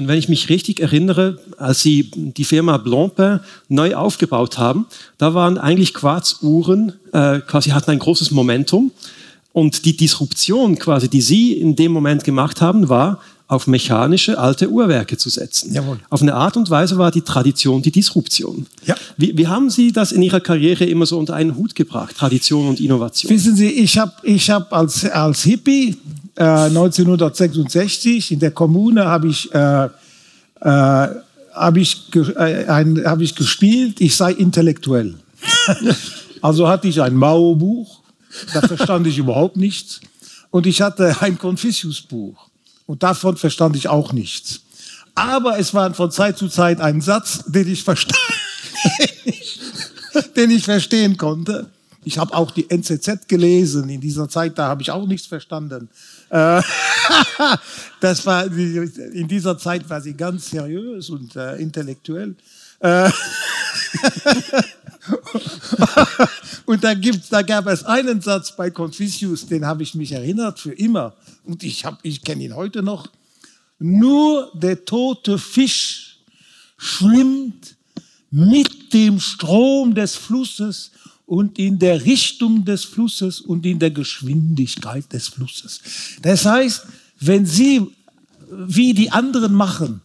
und 0.00 0.08
wenn 0.08 0.18
ich 0.18 0.28
mich 0.28 0.48
richtig 0.48 0.80
erinnere, 0.80 1.38
als 1.58 1.80
Sie 1.80 2.10
die 2.14 2.44
Firma 2.44 2.78
Blancpain 2.78 3.40
neu 3.68 3.94
aufgebaut 3.94 4.58
haben, 4.58 4.86
da 5.18 5.34
waren 5.34 5.58
eigentlich 5.58 5.92
Quarzuhren, 5.92 6.94
äh, 7.12 7.40
quasi 7.40 7.70
hatten 7.70 7.90
ein 7.90 7.98
großes 7.98 8.30
Momentum. 8.30 8.92
Und 9.52 9.84
die 9.84 9.96
Disruption 9.96 10.78
quasi, 10.78 11.08
die 11.08 11.20
Sie 11.20 11.52
in 11.52 11.76
dem 11.76 11.92
Moment 11.92 12.24
gemacht 12.24 12.60
haben, 12.60 12.88
war, 12.88 13.20
auf 13.50 13.66
mechanische 13.66 14.38
alte 14.38 14.70
Uhrwerke 14.70 15.16
zu 15.16 15.28
setzen. 15.28 15.74
Jawohl. 15.74 15.98
Auf 16.08 16.22
eine 16.22 16.34
Art 16.34 16.56
und 16.56 16.70
Weise 16.70 16.96
war 16.98 17.10
die 17.10 17.22
Tradition 17.22 17.82
die 17.82 17.90
Disruption. 17.90 18.66
Ja. 18.86 18.94
Wie, 19.16 19.36
wie 19.36 19.48
haben 19.48 19.70
Sie 19.70 19.90
das 19.90 20.12
in 20.12 20.22
Ihrer 20.22 20.40
Karriere 20.40 20.84
immer 20.84 21.04
so 21.04 21.18
unter 21.18 21.34
einen 21.34 21.56
Hut 21.56 21.74
gebracht, 21.74 22.16
Tradition 22.16 22.68
und 22.68 22.80
Innovation? 22.80 23.28
Wissen 23.28 23.56
Sie, 23.56 23.68
ich 23.68 23.98
habe 23.98 24.12
ich 24.22 24.48
hab 24.48 24.72
als, 24.72 25.04
als 25.04 25.42
Hippie 25.42 25.96
1966 26.40 28.30
äh, 28.30 28.34
in 28.34 28.40
der 28.40 28.50
Kommune 28.50 29.04
habe 29.04 29.28
ich, 29.28 29.54
äh, 29.54 29.84
äh, 29.84 31.08
hab 31.52 31.76
ich, 31.76 32.14
äh, 32.14 32.66
hab 32.66 33.20
ich 33.20 33.34
gespielt, 33.34 34.00
ich 34.00 34.16
sei 34.16 34.32
intellektuell. 34.32 35.16
also 36.42 36.68
hatte 36.68 36.88
ich 36.88 37.02
ein 37.02 37.14
Mao-Buch, 37.14 38.00
da 38.54 38.62
verstand 38.62 39.06
ich 39.06 39.18
überhaupt 39.18 39.56
nichts. 39.56 40.00
Und 40.50 40.66
ich 40.66 40.80
hatte 40.82 41.14
ein 41.20 41.38
Confucius-Buch 41.38 42.48
und 42.86 43.02
davon 43.02 43.36
verstand 43.36 43.76
ich 43.76 43.88
auch 43.88 44.12
nichts. 44.12 44.60
Aber 45.14 45.58
es 45.58 45.74
war 45.74 45.92
von 45.94 46.10
Zeit 46.10 46.38
zu 46.38 46.48
Zeit 46.48 46.80
ein 46.80 47.00
Satz, 47.00 47.44
den 47.46 47.70
ich, 47.70 47.84
den 50.36 50.50
ich 50.50 50.64
verstehen 50.64 51.16
konnte. 51.16 51.70
Ich 52.04 52.18
habe 52.18 52.34
auch 52.34 52.50
die 52.50 52.70
NZZ 52.70 53.28
gelesen. 53.28 53.88
In 53.90 54.00
dieser 54.00 54.28
Zeit, 54.28 54.58
da 54.58 54.68
habe 54.68 54.82
ich 54.82 54.90
auch 54.90 55.06
nichts 55.06 55.26
verstanden. 55.26 55.88
Äh, 56.30 56.62
das 58.00 58.24
war, 58.24 58.46
in 58.46 59.28
dieser 59.28 59.58
Zeit 59.58 59.88
war 59.90 60.00
sie 60.00 60.14
ganz 60.14 60.50
seriös 60.50 61.10
und 61.10 61.36
äh, 61.36 61.56
intellektuell. 61.56 62.34
Äh, 62.80 63.10
und 66.64 66.82
da, 66.82 66.94
gibt's, 66.94 67.28
da 67.28 67.42
gab 67.42 67.66
es 67.66 67.84
einen 67.84 68.22
Satz 68.22 68.56
bei 68.56 68.70
Confucius, 68.70 69.46
den 69.46 69.66
habe 69.66 69.82
ich 69.82 69.94
mich 69.94 70.12
erinnert 70.12 70.58
für 70.58 70.72
immer. 70.72 71.14
Und 71.44 71.62
ich, 71.62 71.84
ich 72.02 72.22
kenne 72.22 72.44
ihn 72.44 72.56
heute 72.56 72.82
noch. 72.82 73.08
Nur 73.78 74.50
der 74.54 74.84
tote 74.86 75.38
Fisch 75.38 76.18
schwimmt 76.78 77.76
mit 78.30 78.92
dem 78.94 79.20
Strom 79.20 79.94
des 79.94 80.16
Flusses 80.16 80.92
und 81.30 81.60
in 81.60 81.78
der 81.78 82.04
Richtung 82.04 82.64
des 82.64 82.84
Flusses 82.84 83.40
und 83.40 83.64
in 83.64 83.78
der 83.78 83.92
Geschwindigkeit 83.92 85.12
des 85.12 85.28
Flusses. 85.28 85.80
Das 86.22 86.44
heißt, 86.44 86.86
wenn 87.20 87.46
Sie 87.46 87.86
wie 88.50 88.92
die 88.94 89.12
anderen 89.12 89.54
machen, 89.54 90.00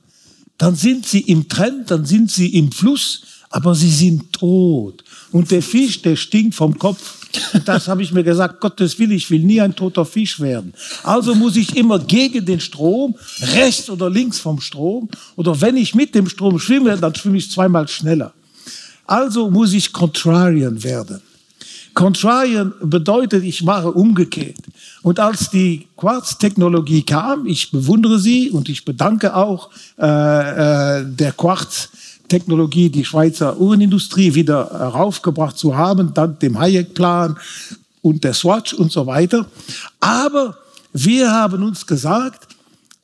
dann 0.60 0.75
sind 0.75 1.08
Sie 1.08 1.22
im 1.22 1.50
Trend, 1.50 1.89
dann 1.89 2.05
sind 2.05 2.29
Sie 2.29 2.50
im 2.50 2.72
Fluss, 2.72 3.24
aber 3.50 3.74
Sie 3.74 3.89
sind 3.89 4.34
tot. 4.34 5.03
Und 5.32 5.50
der 5.50 5.63
Fisch, 5.63 6.00
der 6.03 6.15
stinkt 6.15 6.53
vom 6.53 6.77
Kopf. 6.77 7.25
Das 7.65 7.88
habe 7.88 8.03
ich 8.03 8.12
mir 8.12 8.24
gesagt, 8.24 8.62
Gottes 8.62 9.00
Willen, 9.00 9.12
ich 9.12 9.32
will 9.32 9.41
nie 9.41 9.60
ein 9.60 9.75
toter 9.75 10.05
Fisch 10.05 10.39
werden. 10.39 10.74
Also 11.01 11.34
muss 11.34 11.55
ich 11.55 11.75
immer 11.75 11.98
gegen 11.98 12.46
den 12.46 12.60
Strom, 12.60 13.15
rechts 13.39 13.89
oder 13.89 14.12
links 14.12 14.39
vom 14.39 14.62
Strom. 14.62 15.10
Oder 15.38 15.60
wenn 15.60 15.75
ich 15.75 15.96
mit 15.96 16.13
dem 16.13 16.29
Strom 16.29 16.60
schwimme, 16.60 16.96
dann 16.98 17.15
schwimme 17.15 17.39
ich 17.39 17.50
zweimal 17.50 17.88
schneller. 17.88 18.32
Also 19.06 19.50
muss 19.50 19.74
ich 19.74 19.94
contrarian 19.94 20.84
werden. 20.84 21.22
Contrarian 21.94 22.74
bedeutet, 22.82 23.44
ich 23.44 23.64
mache 23.64 23.92
umgekehrt. 23.92 24.58
Und 25.02 25.20
als 25.20 25.50
die 25.50 25.88
Quarz-Technologie 25.96 27.04
kam, 27.04 27.46
ich 27.46 27.72
bewundere 27.72 28.20
sie 28.20 28.50
und 28.50 28.68
ich 28.68 28.84
bedanke 28.84 29.36
auch 29.36 29.70
äh, 29.98 31.00
äh, 31.00 31.06
der 31.06 31.32
Quarz 31.32 31.90
Technologie 32.28 32.90
die 32.90 33.06
Schweizer 33.06 33.60
Uhrenindustrie 33.60 34.34
wieder 34.34 34.64
raufgebracht 34.64 35.58
zu 35.58 35.76
haben, 35.76 36.14
dank 36.14 36.40
dem 36.40 36.60
Hayek-Plan 36.60 37.38
und 38.02 38.24
der 38.24 38.34
Swatch 38.34 38.74
und 38.74 38.92
so 38.92 39.06
weiter. 39.06 39.46
Aber 40.00 40.58
wir 40.92 41.32
haben 41.32 41.64
uns 41.64 41.86
gesagt, 41.86 42.48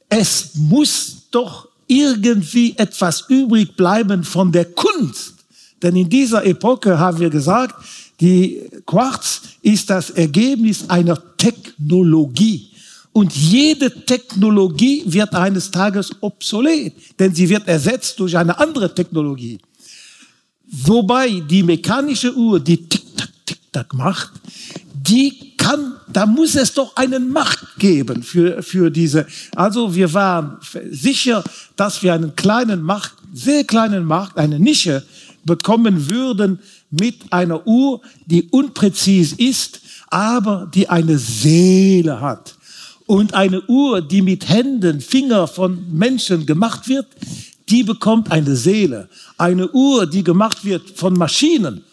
es 0.09 0.51
muss 0.55 1.27
doch 1.31 1.67
irgendwie 1.87 2.73
etwas 2.77 3.25
übrig 3.29 3.75
bleiben 3.75 4.23
von 4.23 4.51
der 4.51 4.65
Kunst. 4.65 5.35
Denn 5.81 5.95
in 5.95 6.09
dieser 6.09 6.45
Epoche 6.45 6.97
haben 6.97 7.19
wir 7.19 7.29
gesagt, 7.29 7.75
die 8.19 8.61
Quarz 8.85 9.41
ist 9.61 9.89
das 9.89 10.11
Ergebnis 10.11 10.89
einer 10.89 11.17
Technologie. 11.37 12.69
Und 13.13 13.35
jede 13.35 14.05
Technologie 14.05 15.03
wird 15.05 15.33
eines 15.33 15.69
Tages 15.69 16.11
obsolet, 16.21 16.93
denn 17.19 17.35
sie 17.35 17.49
wird 17.49 17.67
ersetzt 17.67 18.19
durch 18.19 18.37
eine 18.37 18.57
andere 18.57 18.93
Technologie. 18.93 19.59
Wobei 20.71 21.41
die 21.41 21.63
mechanische 21.63 22.33
Uhr, 22.33 22.59
die 22.59 22.77
Tick-Tack, 22.77 23.29
Tick-Tack 23.45 23.93
macht, 23.93 24.31
die 24.93 25.57
kann, 25.57 25.93
da 26.07 26.25
muss 26.25 26.55
es 26.55 26.73
doch 26.73 26.95
einen 26.95 27.29
Markt 27.29 27.77
geben 27.77 28.23
für, 28.23 28.63
für 28.63 28.89
diese. 28.89 29.27
Also 29.55 29.93
wir 29.93 30.13
waren 30.13 30.57
sicher, 30.89 31.43
dass 31.75 32.01
wir 32.01 32.13
einen 32.13 32.35
kleinen 32.35 32.81
Markt, 32.81 33.13
sehr 33.33 33.63
kleinen 33.63 34.05
Markt, 34.05 34.37
eine 34.37 34.59
Nische 34.59 35.03
bekommen 35.43 36.09
würden 36.09 36.59
mit 36.89 37.31
einer 37.31 37.65
Uhr, 37.65 38.01
die 38.25 38.43
unpräzis 38.49 39.33
ist, 39.33 39.81
aber 40.09 40.69
die 40.73 40.89
eine 40.89 41.17
Seele 41.17 42.19
hat. 42.19 42.55
Und 43.05 43.33
eine 43.33 43.61
Uhr, 43.67 44.01
die 44.01 44.21
mit 44.21 44.47
Händen, 44.47 45.01
Finger 45.01 45.47
von 45.47 45.91
Menschen 45.91 46.45
gemacht 46.45 46.87
wird, 46.87 47.07
die 47.69 47.83
bekommt 47.83 48.31
eine 48.31 48.55
Seele. 48.55 49.09
Eine 49.37 49.69
Uhr, 49.71 50.05
die 50.05 50.23
gemacht 50.23 50.63
wird 50.63 50.89
von 50.91 51.13
Maschinen, 51.13 51.83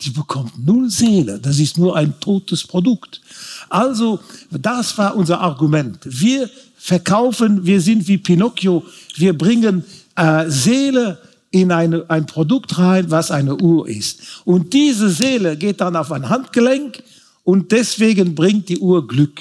die 0.00 0.10
bekommt 0.10 0.64
null 0.64 0.90
Seele. 0.90 1.38
Das 1.38 1.58
ist 1.58 1.78
nur 1.78 1.96
ein 1.96 2.18
totes 2.20 2.64
Produkt. 2.64 3.20
Also, 3.68 4.20
das 4.50 4.96
war 4.98 5.16
unser 5.16 5.40
Argument. 5.40 5.98
Wir 6.04 6.48
verkaufen, 6.76 7.64
wir 7.64 7.80
sind 7.80 8.06
wie 8.08 8.18
Pinocchio, 8.18 8.84
wir 9.16 9.36
bringen 9.36 9.84
äh, 10.16 10.48
Seele 10.48 11.18
in 11.52 11.70
eine, 11.70 12.04
ein 12.08 12.26
Produkt 12.26 12.76
rein, 12.78 13.10
was 13.10 13.30
eine 13.30 13.54
Uhr 13.56 13.86
ist. 13.86 14.20
Und 14.44 14.72
diese 14.72 15.08
Seele 15.10 15.56
geht 15.56 15.80
dann 15.80 15.94
auf 15.94 16.10
ein 16.10 16.28
Handgelenk 16.28 17.02
und 17.44 17.70
deswegen 17.70 18.34
bringt 18.34 18.68
die 18.68 18.78
Uhr 18.78 19.06
Glück. 19.06 19.40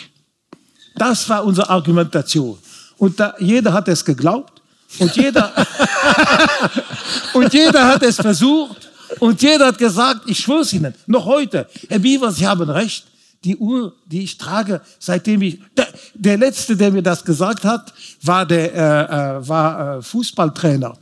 Das 0.96 1.27
war 1.30 1.44
unsere 1.44 1.70
Argumentation. 1.70 2.58
Und 2.98 3.20
da, 3.20 3.34
jeder 3.39 3.74
hat 3.74 3.88
es 3.88 4.03
geglaubt 4.06 4.62
und 5.00 5.15
jeder, 5.15 5.51
und 7.34 7.51
jeder 7.53 7.88
hat 7.88 8.03
es 8.03 8.18
versucht 8.18 8.89
und 9.20 9.41
jeder 9.41 9.68
hat 9.68 9.77
gesagt, 9.77 10.30
ich 10.30 10.39
schwöre 10.39 10.62
es 10.62 10.74
Ihnen, 10.74 10.94
noch 11.08 11.25
heute, 11.25 11.68
Herr 11.88 12.00
Bieber, 12.00 12.32
Sie 12.32 12.46
haben 12.46 12.70
recht, 12.70 13.06
die 13.44 13.58
Uhr, 13.58 13.96
die 14.06 14.22
ich 14.22 14.38
trage, 14.38 14.82
seitdem 15.00 15.41
ich, 15.41 15.60
der, 15.75 15.88
der 16.13 16.38
letzte, 16.38 16.75
der 16.75 16.91
mir 16.91 17.01
das 17.01 17.24
gesagt 17.24 17.63
hat, 17.63 17.94
war 18.22 18.46
der 18.46 18.74
äh, 18.74 19.39
äh 19.39 19.48
war 19.48 19.98
äh, 19.98 20.01
Fußballtrainer, 20.01 20.94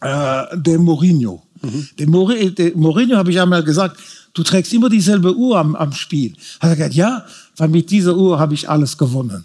äh, 0.00 0.44
der 0.56 0.78
Mourinho. 0.78 1.42
Mhm. 1.62 1.88
Mourinho, 2.06 2.50
der 2.50 2.76
Mourinho 2.76 3.16
habe 3.16 3.30
ich 3.30 3.40
einmal 3.40 3.64
gesagt, 3.64 3.98
du 4.34 4.42
trägst 4.42 4.72
immer 4.72 4.88
dieselbe 4.88 5.34
Uhr 5.34 5.58
am, 5.58 5.74
am 5.74 5.92
Spiel. 5.92 6.34
Hat 6.60 6.70
er 6.70 6.76
gesagt, 6.76 6.94
ja, 6.94 7.24
weil 7.56 7.68
mit 7.68 7.90
dieser 7.90 8.16
Uhr 8.16 8.38
habe 8.38 8.54
ich 8.54 8.68
alles 8.68 8.98
gewonnen. 8.98 9.44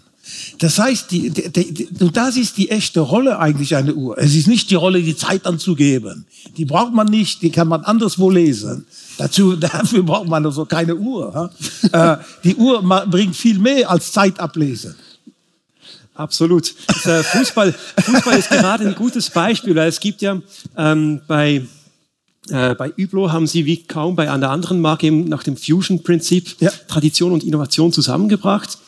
Das 0.58 0.78
heißt, 0.78 1.10
die, 1.10 1.30
die, 1.30 1.72
die, 1.72 1.88
das 2.12 2.36
ist 2.36 2.56
die 2.56 2.70
echte 2.70 3.00
Rolle 3.00 3.38
eigentlich 3.38 3.74
eine 3.74 3.94
Uhr. 3.94 4.16
Es 4.18 4.34
ist 4.34 4.46
nicht 4.46 4.70
die 4.70 4.76
Rolle, 4.76 5.02
die 5.02 5.16
Zeit 5.16 5.46
anzugeben. 5.46 6.26
Die 6.56 6.64
braucht 6.64 6.92
man 6.92 7.08
nicht, 7.08 7.42
die 7.42 7.50
kann 7.50 7.68
man 7.68 7.82
anderswo 7.82 8.30
lesen. 8.30 8.86
Dazu, 9.18 9.56
dafür 9.56 10.02
braucht 10.02 10.28
man 10.28 10.46
also 10.46 10.64
keine 10.64 10.94
Uhr. 10.94 11.50
äh, 11.92 12.16
die 12.44 12.54
Uhr 12.54 12.82
bringt 12.82 13.34
viel 13.34 13.58
mehr 13.58 13.90
als 13.90 14.12
Zeit 14.12 14.38
ablesen. 14.38 14.94
Absolut. 16.14 16.74
Das, 17.04 17.26
Fußball, 17.28 17.72
Fußball 17.72 18.38
ist 18.38 18.50
gerade 18.50 18.86
ein 18.86 18.94
gutes 18.94 19.30
Beispiel, 19.30 19.74
weil 19.74 19.88
es 19.88 19.98
gibt 19.98 20.20
ja 20.20 20.40
ähm, 20.76 21.22
bei 21.26 21.62
äh, 22.48 22.74
bei 22.74 22.92
Üblo 22.96 23.30
haben 23.30 23.46
Sie 23.46 23.66
wie 23.66 23.84
kaum 23.84 24.16
bei 24.16 24.30
einer 24.30 24.50
anderen 24.50 24.80
Marke 24.80 25.06
eben 25.06 25.24
nach 25.24 25.42
dem 25.42 25.56
Fusion-Prinzip 25.56 26.56
ja. 26.60 26.70
Tradition 26.88 27.32
und 27.32 27.44
Innovation 27.44 27.92
zusammengebracht. 27.92 28.78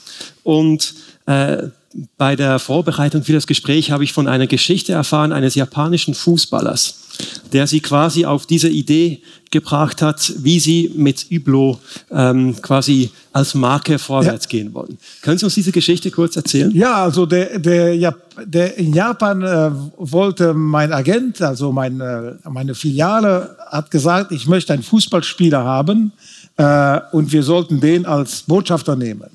Und 0.42 0.94
äh, 1.26 1.68
bei 2.16 2.34
der 2.34 2.58
Vorbereitung 2.58 3.22
für 3.22 3.32
das 3.32 3.46
Gespräch 3.46 3.90
habe 3.90 4.04
ich 4.04 4.12
von 4.12 4.26
einer 4.26 4.48
Geschichte 4.48 4.92
erfahren 4.92 5.32
eines 5.32 5.54
japanischen 5.54 6.14
Fußballers, 6.14 7.03
der 7.52 7.66
sie 7.66 7.80
quasi 7.80 8.24
auf 8.24 8.46
diese 8.46 8.68
Idee 8.68 9.20
gebracht 9.50 10.02
hat, 10.02 10.32
wie 10.38 10.58
sie 10.58 10.90
mit 10.96 11.30
Üblo 11.30 11.78
ähm, 12.10 12.60
quasi 12.60 13.10
als 13.32 13.54
Marke 13.54 13.98
vorwärts 14.00 14.46
ja. 14.46 14.50
gehen 14.50 14.74
wollen. 14.74 14.98
Können 15.22 15.38
Sie 15.38 15.44
uns 15.44 15.54
diese 15.54 15.70
Geschichte 15.70 16.10
kurz 16.10 16.34
erzählen? 16.34 16.72
Ja, 16.74 17.04
also 17.04 17.24
der, 17.24 17.60
der, 17.60 18.16
der 18.44 18.76
in 18.76 18.92
Japan 18.92 19.42
äh, 19.42 19.70
wollte 19.96 20.54
mein 20.54 20.92
Agent, 20.92 21.40
also 21.40 21.70
mein, 21.70 22.00
äh, 22.00 22.32
meine 22.50 22.74
Filiale, 22.74 23.56
hat 23.70 23.90
gesagt, 23.92 24.32
ich 24.32 24.48
möchte 24.48 24.72
einen 24.72 24.82
Fußballspieler 24.82 25.62
haben 25.62 26.12
äh, 26.56 27.00
und 27.12 27.30
wir 27.30 27.44
sollten 27.44 27.80
den 27.80 28.06
als 28.06 28.42
Botschafter 28.42 28.96
nehmen. 28.96 29.30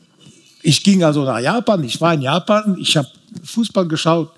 Ich 0.62 0.84
ging 0.84 1.04
also 1.04 1.24
nach 1.24 1.40
Japan, 1.40 1.82
ich 1.86 2.02
war 2.02 2.14
in 2.14 2.22
Japan, 2.22 2.76
ich 2.78 2.98
habe 2.98 3.08
Fußball 3.46 3.88
geschaut 3.88 4.32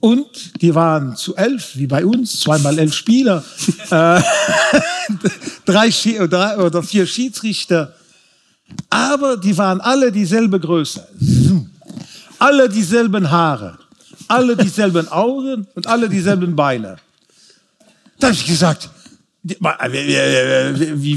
und 0.00 0.62
die 0.62 0.74
waren 0.74 1.16
zu 1.16 1.34
elf, 1.36 1.70
wie 1.74 1.86
bei 1.86 2.04
uns, 2.04 2.40
zweimal 2.40 2.78
elf 2.78 2.94
Spieler, 2.94 3.44
äh, 3.90 4.22
drei, 5.64 5.90
drei 5.90 6.58
oder 6.58 6.82
vier 6.82 7.06
Schiedsrichter, 7.06 7.94
aber 8.90 9.36
die 9.36 9.56
waren 9.56 9.80
alle 9.80 10.12
dieselbe 10.12 10.60
Größe, 10.60 11.06
alle 12.38 12.68
dieselben 12.68 13.30
Haare, 13.30 13.78
alle 14.28 14.56
dieselben 14.56 15.08
Augen 15.08 15.66
und 15.74 15.86
alle 15.86 16.08
dieselben 16.08 16.54
Beine. 16.54 16.96
Da 18.20 18.28
habe 18.28 18.36
ich 18.36 18.46
gesagt, 18.46 18.90
wie, 19.42 19.56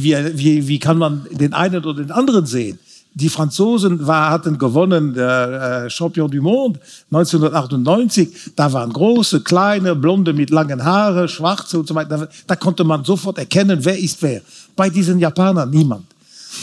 wie, 0.04 0.38
wie, 0.38 0.68
wie 0.68 0.80
kann 0.80 0.98
man 0.98 1.28
den 1.32 1.54
einen 1.54 1.84
oder 1.84 2.02
den 2.02 2.12
anderen 2.12 2.46
sehen? 2.46 2.80
Die 3.14 3.28
Franzosen 3.28 4.08
war, 4.08 4.30
hatten 4.30 4.58
gewonnen, 4.58 5.14
der 5.14 5.84
äh, 5.86 5.90
Champion 5.90 6.32
du 6.32 6.42
Monde 6.42 6.80
1998. 7.12 8.54
Da 8.56 8.72
waren 8.72 8.94
große, 8.94 9.42
kleine, 9.42 9.96
blonde 9.96 10.32
mit 10.32 10.50
langen 10.50 10.84
Haaren, 10.84 11.28
schwarze 11.28 11.80
und 11.80 11.88
so 11.88 11.94
weiter. 11.94 12.18
Da, 12.18 12.28
da 12.48 12.56
konnte 12.56 12.86
man 12.86 13.04
sofort 13.04 13.38
erkennen, 13.38 13.84
wer 13.84 13.98
ist 13.98 14.22
wer. 14.22 14.42
Bei 14.78 14.90
diesen 14.90 15.20
Japanern 15.20 15.70
niemand. 15.70 16.06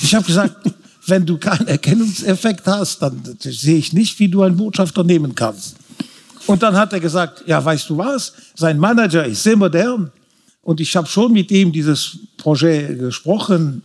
Ich 0.03 0.15
habe 0.15 0.25
gesagt, 0.25 0.57
wenn 1.07 1.27
du 1.27 1.37
keinen 1.37 1.69
Erkennungseffekt 1.69 2.67
hast, 2.67 3.03
dann 3.03 3.23
sehe 3.41 3.77
ich 3.77 3.93
nicht, 3.93 4.19
wie 4.19 4.29
du 4.29 4.43
einen 4.43 4.57
Botschafter 4.57 5.05
nehmen 5.05 5.35
kannst. 5.35 5.77
Und 6.47 6.63
dann 6.63 6.75
hat 6.77 6.95
er 6.95 7.01
gesagt, 7.01 7.45
ja, 7.47 7.63
weißt 7.63 7.91
du 7.91 7.99
was? 7.99 8.33
Sein 8.55 8.79
Manager 8.79 9.27
ist 9.27 9.43
sehr 9.43 9.57
modern. 9.57 10.11
Und 10.63 10.81
ich 10.81 10.97
habe 10.97 11.07
schon 11.07 11.33
mit 11.33 11.51
ihm 11.51 11.73
dieses 11.73 12.19
Projekt 12.39 12.99
gesprochen. 12.99 13.83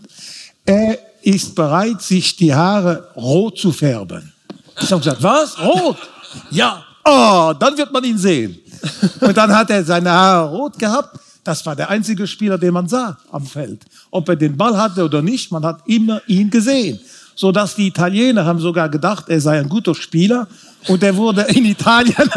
Er 0.65 0.97
ist 1.23 1.55
bereit, 1.55 2.01
sich 2.01 2.35
die 2.35 2.53
Haare 2.53 3.07
rot 3.15 3.57
zu 3.57 3.71
färben. 3.71 4.31
Ich 4.81 4.91
habe 4.91 5.01
gesagt, 5.01 5.23
was? 5.23 5.57
Rot? 5.59 5.97
Ja. 6.51 6.83
Oh, 7.05 7.53
dann 7.57 7.77
wird 7.77 7.91
man 7.91 8.03
ihn 8.03 8.17
sehen. 8.17 8.57
Und 9.21 9.35
dann 9.35 9.53
hat 9.55 9.69
er 9.69 9.83
seine 9.83 10.11
Haare 10.11 10.49
rot 10.49 10.77
gehabt. 10.77 11.19
Das 11.43 11.65
war 11.65 11.75
der 11.75 11.89
einzige 11.89 12.25
Spieler, 12.25 12.57
den 12.57 12.73
man 12.73 12.87
sah 12.87 13.17
am 13.31 13.45
Feld. 13.45 13.83
Ob 14.11 14.27
er 14.29 14.35
den 14.35 14.55
Ball 14.55 14.77
hatte 14.77 15.03
oder 15.03 15.21
nicht, 15.21 15.51
man 15.51 15.65
hat 15.65 15.81
immer 15.85 16.21
ihn 16.27 16.49
gesehen. 16.49 16.99
So 17.35 17.51
dass 17.51 17.75
die 17.75 17.87
Italiener 17.87 18.45
haben 18.45 18.59
sogar 18.59 18.89
gedacht, 18.89 19.25
er 19.27 19.41
sei 19.41 19.59
ein 19.59 19.67
guter 19.67 19.95
Spieler. 19.95 20.47
Und 20.87 21.01
er 21.03 21.15
wurde 21.15 21.41
in 21.43 21.65
Italien, 21.65 22.15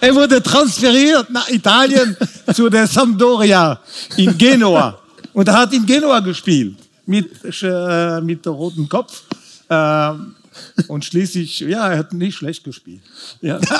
er 0.00 0.14
wurde 0.14 0.42
transferiert 0.42 1.30
nach 1.30 1.48
Italien 1.48 2.16
zu 2.54 2.68
der 2.70 2.86
Sampdoria 2.86 3.78
in 4.16 4.36
Genua. 4.36 4.98
Und 5.32 5.48
er 5.48 5.58
hat 5.58 5.72
in 5.72 5.84
Genua 5.86 6.20
gespielt 6.20 6.76
mit, 7.06 7.30
äh, 7.62 8.20
mit 8.20 8.46
dem 8.46 8.52
roten 8.52 8.88
Kopf. 8.88 9.22
Äh, 9.68 10.12
und 10.88 11.04
schließlich, 11.04 11.60
ja, 11.60 11.88
er 11.88 11.98
hat 11.98 12.12
nicht 12.12 12.36
schlecht 12.36 12.64
gespielt. 12.64 13.02
Ja. 13.40 13.60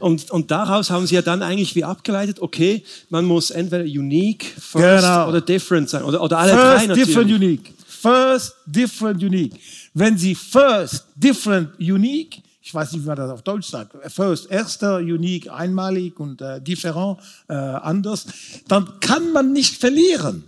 Und, 0.00 0.30
und 0.30 0.50
daraus 0.50 0.90
haben 0.90 1.06
sie 1.06 1.14
ja 1.14 1.22
dann 1.22 1.42
eigentlich 1.42 1.74
wie 1.74 1.84
abgeleitet, 1.84 2.40
okay, 2.40 2.82
man 3.10 3.24
muss 3.24 3.50
entweder 3.50 3.84
unique, 3.84 4.44
first 4.44 5.04
genau. 5.04 5.28
oder 5.28 5.40
different 5.40 5.88
sein. 5.88 6.02
Oder, 6.02 6.20
oder 6.20 6.38
alle 6.38 6.52
first, 6.52 6.64
drei 6.64 6.86
natürlich. 6.86 7.06
different, 7.06 7.30
unique. 7.30 7.74
First, 7.86 8.56
different, 8.66 9.22
unique. 9.22 9.54
Wenn 9.94 10.18
sie 10.18 10.34
first, 10.34 11.04
different, 11.14 11.78
unique, 11.78 12.42
ich 12.60 12.74
weiß 12.74 12.92
nicht, 12.92 13.02
wie 13.02 13.06
man 13.06 13.16
das 13.16 13.30
auf 13.30 13.42
Deutsch 13.42 13.68
sagt, 13.68 13.92
first, 14.12 14.50
erster, 14.50 14.96
unique, 14.96 15.48
einmalig 15.50 16.18
und 16.18 16.40
äh, 16.40 16.60
different, 16.60 17.18
äh, 17.48 17.54
anders, 17.54 18.26
dann 18.68 18.98
kann 19.00 19.32
man 19.32 19.52
nicht 19.52 19.76
verlieren. 19.76 20.44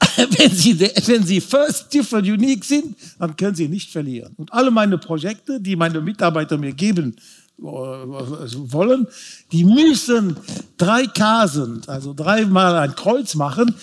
wenn 0.16 0.50
Sie, 0.50 0.78
wenn 0.80 1.24
Sie 1.24 1.40
first, 1.40 1.92
different, 1.92 2.26
unique 2.26 2.64
sind, 2.64 2.96
dann 3.18 3.36
können 3.36 3.54
Sie 3.54 3.68
nicht 3.68 3.90
verlieren. 3.90 4.32
Und 4.36 4.52
alle 4.52 4.70
meine 4.70 4.98
Projekte, 4.98 5.60
die 5.60 5.76
meine 5.76 6.00
Mitarbeiter 6.00 6.56
mir 6.58 6.72
geben, 6.72 7.16
äh, 7.58 7.62
wollen, 7.62 9.06
die 9.52 9.64
müssen 9.64 10.36
drei 10.78 11.06
K 11.06 11.46
sind, 11.46 11.88
also 11.88 12.14
dreimal 12.14 12.76
ein 12.76 12.94
Kreuz 12.94 13.34
machen. 13.34 13.74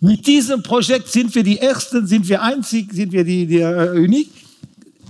Mit 0.00 0.26
diesem 0.26 0.62
Projekt 0.62 1.08
sind 1.08 1.34
wir 1.34 1.42
die 1.42 1.58
Ersten, 1.58 2.06
sind 2.06 2.28
wir 2.28 2.42
einzig, 2.42 2.92
sind 2.92 3.12
wir 3.12 3.24
die, 3.24 3.46
die 3.46 3.60
uh, 3.60 3.92
unik. 3.96 4.28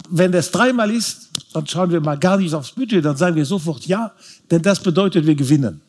Wenn 0.08 0.32
das 0.32 0.50
dreimal 0.50 0.90
ist, 0.90 1.28
dann 1.52 1.66
schauen 1.66 1.90
wir 1.90 2.00
mal 2.00 2.16
gar 2.16 2.38
nicht 2.38 2.54
aufs 2.54 2.70
Budget, 2.70 3.04
dann 3.04 3.16
sagen 3.16 3.36
wir 3.36 3.44
sofort 3.44 3.84
ja, 3.86 4.12
denn 4.50 4.62
das 4.62 4.80
bedeutet, 4.80 5.26
wir 5.26 5.34
gewinnen. 5.34 5.80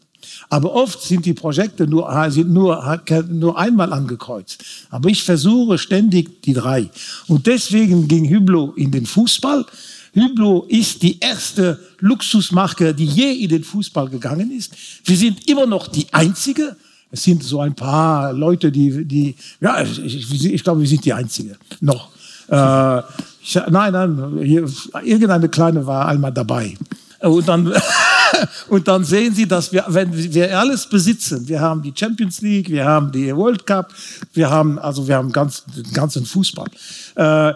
Aber 0.49 0.73
oft 0.73 1.01
sind 1.01 1.25
die 1.25 1.33
Projekte 1.33 1.87
nur, 1.87 2.09
sind 2.29 2.51
nur, 2.51 3.01
nur 3.29 3.57
einmal 3.57 3.93
angekreuzt. 3.93 4.63
Aber 4.89 5.09
ich 5.09 5.23
versuche 5.23 5.77
ständig 5.77 6.41
die 6.43 6.53
drei. 6.53 6.89
Und 7.27 7.47
deswegen 7.47 8.07
ging 8.07 8.27
Hüblo 8.29 8.73
in 8.75 8.91
den 8.91 9.05
Fußball. 9.05 9.65
Hüblo 10.13 10.65
ist 10.67 11.03
die 11.03 11.19
erste 11.19 11.79
Luxusmarke, 11.99 12.93
die 12.93 13.05
je 13.05 13.31
in 13.31 13.49
den 13.49 13.63
Fußball 13.63 14.09
gegangen 14.09 14.51
ist. 14.51 14.73
Wir 15.03 15.17
sind 15.17 15.47
immer 15.49 15.65
noch 15.65 15.87
die 15.87 16.07
einzige. 16.11 16.75
Es 17.11 17.23
sind 17.23 17.43
so 17.43 17.61
ein 17.61 17.75
paar 17.75 18.33
Leute, 18.33 18.71
die, 18.71 19.05
die 19.05 19.35
ja, 19.61 19.81
ich, 19.81 19.99
ich, 20.03 20.45
ich 20.45 20.63
glaube, 20.63 20.81
wir 20.81 20.87
sind 20.87 21.05
die 21.05 21.13
einzige 21.13 21.57
noch. 21.79 22.09
Äh, 22.49 23.01
ich, 23.41 23.55
nein, 23.69 23.93
nein, 23.93 24.39
hier, 24.43 24.67
irgendeine 25.03 25.49
kleine 25.49 25.85
war 25.85 26.07
einmal 26.07 26.33
dabei. 26.33 26.75
Und 27.21 27.47
dann 27.47 27.65
und 28.69 28.87
dann 28.87 29.03
sehen 29.03 29.33
Sie, 29.33 29.47
dass 29.47 29.71
wir, 29.71 29.85
wenn 29.87 30.13
wir 30.13 30.57
alles 30.57 30.87
besitzen, 30.87 31.47
wir 31.47 31.61
haben 31.61 31.81
die 31.81 31.93
Champions 31.95 32.41
League, 32.41 32.69
wir 32.69 32.85
haben 32.85 33.11
die 33.11 33.35
World 33.35 33.65
Cup, 33.65 33.93
wir 34.33 34.49
haben, 34.49 34.79
also 34.79 35.07
wir 35.07 35.15
haben 35.15 35.31
ganz, 35.31 35.63
den 35.65 35.91
ganzen 35.93 36.25
Fußball, 36.25 36.67
äh, 37.15 37.53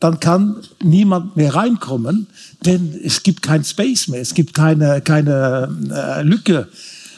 dann 0.00 0.20
kann 0.20 0.56
niemand 0.82 1.36
mehr 1.36 1.54
reinkommen, 1.54 2.26
denn 2.64 2.98
es 3.02 3.22
gibt 3.22 3.42
kein 3.42 3.64
Space 3.64 4.08
mehr, 4.08 4.20
es 4.20 4.34
gibt 4.34 4.54
keine, 4.54 5.00
keine 5.00 5.68
äh, 5.90 6.22
Lücke. 6.22 6.68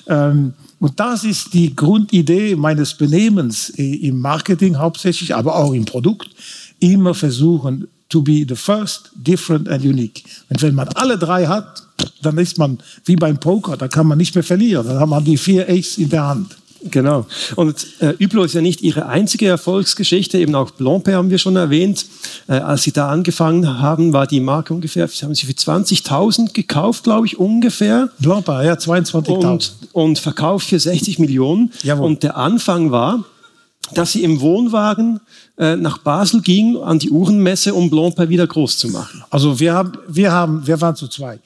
Ähm, 0.06 0.54
und 0.78 1.00
das 1.00 1.24
ist 1.24 1.54
die 1.54 1.74
Grundidee 1.74 2.54
meines 2.54 2.94
Benehmens 2.94 3.70
im 3.70 4.20
Marketing 4.20 4.76
hauptsächlich, 4.76 5.34
aber 5.34 5.56
auch 5.56 5.72
im 5.72 5.84
Produkt. 5.84 6.28
Immer 6.78 7.14
versuchen, 7.14 7.88
to 8.08 8.20
be 8.20 8.44
the 8.46 8.54
first, 8.54 9.10
different 9.14 9.68
and 9.68 9.84
unique. 9.84 10.22
Und 10.50 10.60
wenn 10.62 10.74
man 10.74 10.88
alle 10.88 11.18
drei 11.18 11.46
hat, 11.46 11.85
dann 12.22 12.38
ist 12.38 12.58
man 12.58 12.78
wie 13.04 13.16
beim 13.16 13.38
Poker, 13.38 13.76
da 13.76 13.88
kann 13.88 14.06
man 14.06 14.18
nicht 14.18 14.34
mehr 14.34 14.44
verlieren. 14.44 14.86
Dann 14.86 15.00
hat 15.00 15.08
man 15.08 15.24
die 15.24 15.36
vier 15.36 15.68
Ace 15.68 15.98
in 15.98 16.10
der 16.10 16.26
Hand. 16.26 16.56
Genau. 16.90 17.26
Und 17.56 17.86
äh, 18.00 18.14
Üblo 18.18 18.44
ist 18.44 18.54
ja 18.54 18.60
nicht 18.60 18.82
Ihre 18.82 19.06
einzige 19.06 19.46
Erfolgsgeschichte. 19.48 20.38
Eben 20.38 20.54
auch 20.54 20.70
Blompe 20.70 21.14
haben 21.14 21.30
wir 21.30 21.38
schon 21.38 21.56
erwähnt. 21.56 22.06
Äh, 22.48 22.54
als 22.54 22.82
Sie 22.82 22.92
da 22.92 23.08
angefangen 23.08 23.80
haben, 23.80 24.12
war 24.12 24.26
die 24.26 24.40
Marke 24.40 24.74
ungefähr, 24.74 25.08
haben 25.08 25.34
Sie 25.34 25.46
für 25.46 25.52
20.000 25.52 26.52
gekauft, 26.52 27.04
glaube 27.04 27.26
ich, 27.26 27.38
ungefähr. 27.38 28.10
Blompe, 28.18 28.52
ja, 28.64 28.74
22.000. 28.74 29.28
Und, 29.28 29.76
und 29.92 30.18
verkauft 30.18 30.68
für 30.68 30.78
60 30.78 31.18
Millionen. 31.18 31.72
Jawohl. 31.82 32.06
Und 32.06 32.22
der 32.22 32.36
Anfang 32.36 32.90
war, 32.90 33.24
dass 33.94 34.12
Sie 34.12 34.22
im 34.22 34.40
Wohnwagen 34.40 35.20
äh, 35.58 35.76
nach 35.76 35.98
Basel 35.98 36.40
gingen, 36.42 36.76
an 36.76 36.98
die 36.98 37.10
Uhrenmesse, 37.10 37.74
um 37.74 37.88
Blompe 37.88 38.28
wieder 38.28 38.46
groß 38.46 38.78
zu 38.78 38.88
machen. 38.88 39.24
Also 39.30 39.58
wir 39.60 39.74
haben, 39.74 39.92
wir 40.08 40.32
haben, 40.32 40.66
wir 40.66 40.80
waren 40.80 40.96
zu 40.96 41.08
zwei 41.08 41.38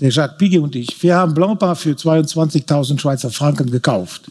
der 0.00 0.10
Jacques 0.10 0.38
Piguet 0.38 0.62
und 0.62 0.76
ich, 0.76 1.02
wir 1.02 1.16
haben 1.16 1.34
Blancpain 1.34 1.76
für 1.76 1.90
22.000 1.90 3.00
Schweizer 3.00 3.30
Franken 3.30 3.70
gekauft. 3.70 4.30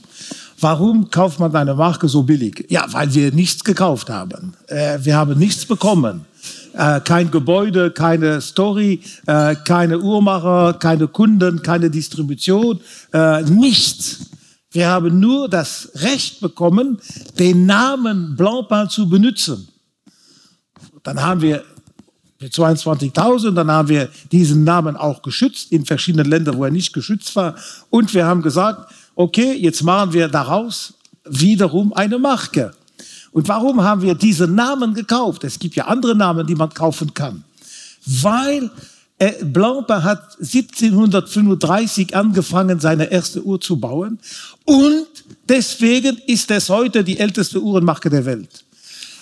Warum 0.59 1.09
kauft 1.11 1.39
man 1.39 1.55
eine 1.55 1.75
Marke 1.75 2.07
so 2.07 2.23
billig? 2.23 2.65
Ja, 2.69 2.85
weil 2.91 3.13
wir 3.13 3.31
nichts 3.31 3.63
gekauft 3.63 4.09
haben. 4.09 4.55
Äh, 4.67 4.99
wir 5.03 5.15
haben 5.15 5.37
nichts 5.37 5.65
bekommen. 5.65 6.25
Äh, 6.73 7.01
kein 7.01 7.29
Gebäude, 7.29 7.91
keine 7.91 8.41
Story, 8.41 9.01
äh, 9.25 9.55
keine 9.65 9.99
Uhrmacher, 9.99 10.73
keine 10.73 11.07
Kunden, 11.07 11.61
keine 11.61 11.89
Distribution, 11.89 12.79
äh, 13.13 13.43
nichts. 13.43 14.31
Wir 14.71 14.87
haben 14.87 15.19
nur 15.19 15.49
das 15.49 15.91
Recht 15.95 16.39
bekommen, 16.39 16.99
den 17.37 17.65
Namen 17.65 18.35
Blancpain 18.35 18.89
zu 18.89 19.09
benutzen. 19.09 19.67
Dann 21.03 21.21
haben 21.21 21.41
wir 21.41 21.63
22.000. 22.41 23.51
Dann 23.51 23.71
haben 23.71 23.89
wir 23.89 24.09
diesen 24.31 24.63
Namen 24.63 24.95
auch 24.95 25.21
geschützt 25.21 25.71
in 25.71 25.85
verschiedenen 25.85 26.29
Ländern, 26.29 26.57
wo 26.57 26.65
er 26.65 26.71
nicht 26.71 26.93
geschützt 26.93 27.35
war. 27.35 27.55
Und 27.89 28.13
wir 28.13 28.25
haben 28.25 28.41
gesagt, 28.41 28.91
okay, 29.15 29.53
jetzt 29.53 29.83
machen 29.83 30.13
wir 30.13 30.27
daraus 30.27 30.93
wiederum 31.25 31.93
eine 31.93 32.19
Marke. 32.19 32.73
Und 33.31 33.47
warum 33.47 33.83
haben 33.83 34.01
wir 34.01 34.15
diesen 34.15 34.55
Namen 34.55 34.93
gekauft? 34.93 35.43
Es 35.43 35.59
gibt 35.59 35.75
ja 35.75 35.85
andere 35.85 36.15
Namen, 36.15 36.47
die 36.47 36.55
man 36.55 36.69
kaufen 36.69 37.13
kann. 37.13 37.43
Weil 38.05 38.71
äh, 39.19 39.43
Blancpain 39.43 40.03
hat 40.03 40.37
1735 40.39 42.15
angefangen, 42.15 42.79
seine 42.79 43.11
erste 43.11 43.43
Uhr 43.43 43.59
zu 43.59 43.77
bauen. 43.77 44.19
Und 44.65 45.07
deswegen 45.49 46.17
ist 46.27 46.49
es 46.51 46.69
heute 46.69 47.03
die 47.03 47.19
älteste 47.19 47.61
Uhrenmarke 47.61 48.09
der 48.09 48.25
Welt. 48.25 48.63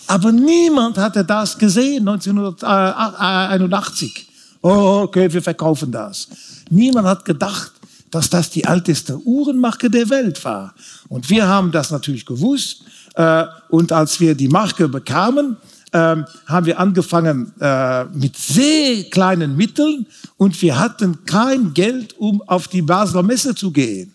Aber 0.08 0.32
niemand 0.32 0.98
hatte 0.98 1.26
das 1.26 1.58
gesehen 1.58 2.08
1981. 2.08 4.28
Oh, 4.62 5.02
okay, 5.04 5.32
wir 5.32 5.42
verkaufen 5.42 5.92
das. 5.92 6.28
Niemand 6.70 7.08
hat 7.08 7.26
gedacht, 7.26 7.72
dass 8.12 8.30
das 8.30 8.50
die 8.50 8.64
älteste 8.64 9.20
Uhrenmarke 9.26 9.90
der 9.90 10.10
Welt 10.10 10.44
war. 10.46 10.74
Und 11.10 11.30
wir 11.30 11.48
haben 11.48 11.72
das 11.72 11.92
natürlich 11.92 12.26
gewusst. 12.26 12.84
Äh, 13.16 13.46
und 13.70 13.92
als 13.92 14.20
wir 14.20 14.36
die 14.36 14.48
Marke 14.48 14.88
bekamen, 14.88 15.58
ähm, 15.94 16.26
haben 16.46 16.66
wir 16.66 16.80
angefangen 16.80 17.54
äh, 17.60 18.06
mit 18.06 18.36
sehr 18.36 19.04
kleinen 19.06 19.56
Mitteln 19.56 20.06
und 20.38 20.60
wir 20.62 20.78
hatten 20.78 21.26
kein 21.26 21.74
Geld, 21.74 22.18
um 22.18 22.42
auf 22.48 22.68
die 22.68 22.82
Basler 22.82 23.24
Messe 23.24 23.56
zu 23.56 23.72
gehen. 23.72 24.14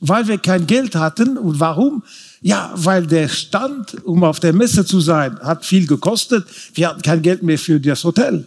Weil 0.00 0.28
wir 0.28 0.38
kein 0.38 0.66
Geld 0.66 0.94
hatten. 0.94 1.38
Und 1.38 1.58
warum? 1.58 2.02
Ja, 2.46 2.70
weil 2.76 3.04
der 3.08 3.28
Stand, 3.28 3.96
um 4.04 4.22
auf 4.22 4.38
der 4.38 4.52
Messe 4.52 4.84
zu 4.84 5.00
sein, 5.00 5.36
hat 5.40 5.64
viel 5.64 5.84
gekostet. 5.84 6.46
Wir 6.74 6.88
hatten 6.88 7.02
kein 7.02 7.20
Geld 7.20 7.42
mehr 7.42 7.58
für 7.58 7.80
das 7.80 8.04
Hotel. 8.04 8.46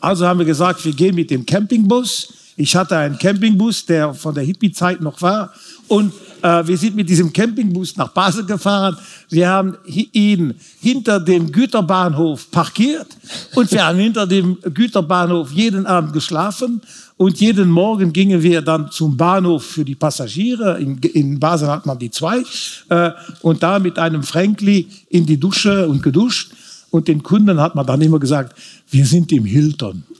Also 0.00 0.26
haben 0.26 0.40
wir 0.40 0.46
gesagt, 0.46 0.84
wir 0.84 0.92
gehen 0.92 1.14
mit 1.14 1.30
dem 1.30 1.46
Campingbus. 1.46 2.32
Ich 2.56 2.74
hatte 2.74 2.96
einen 2.96 3.16
Campingbus, 3.16 3.86
der 3.86 4.12
von 4.12 4.34
der 4.34 4.42
Hippie-Zeit 4.42 5.00
noch 5.00 5.22
war. 5.22 5.52
Und 5.86 6.12
äh, 6.42 6.66
wir 6.66 6.76
sind 6.76 6.96
mit 6.96 7.08
diesem 7.08 7.32
Campingbus 7.32 7.96
nach 7.96 8.08
Basel 8.08 8.44
gefahren. 8.44 8.96
Wir 9.28 9.48
haben 9.48 9.76
ihn 9.86 10.54
hinter 10.80 11.20
dem 11.20 11.52
Güterbahnhof 11.52 12.50
parkiert 12.50 13.06
und 13.54 13.70
wir 13.70 13.86
haben 13.86 13.98
hinter 14.00 14.26
dem 14.26 14.58
Güterbahnhof 14.74 15.52
jeden 15.52 15.86
Abend 15.86 16.12
geschlafen. 16.12 16.82
Und 17.18 17.40
jeden 17.40 17.68
Morgen 17.68 18.12
gingen 18.12 18.42
wir 18.44 18.62
dann 18.62 18.92
zum 18.92 19.16
Bahnhof 19.16 19.64
für 19.64 19.84
die 19.84 19.96
Passagiere. 19.96 20.78
In, 20.78 20.98
in 20.98 21.40
Basel 21.40 21.68
hat 21.68 21.84
man 21.84 21.98
die 21.98 22.12
zwei. 22.12 22.44
Äh, 22.88 23.10
und 23.42 23.60
da 23.60 23.80
mit 23.80 23.98
einem 23.98 24.22
Fränkli 24.22 24.86
in 25.10 25.26
die 25.26 25.38
Dusche 25.38 25.88
und 25.88 26.00
geduscht. 26.00 26.52
Und 26.90 27.08
den 27.08 27.22
Kunden 27.22 27.60
hat 27.60 27.74
man 27.74 27.84
dann 27.84 28.00
immer 28.00 28.20
gesagt, 28.20 28.56
wir 28.90 29.04
sind 29.04 29.30
im 29.32 29.44
Hilton. 29.44 30.04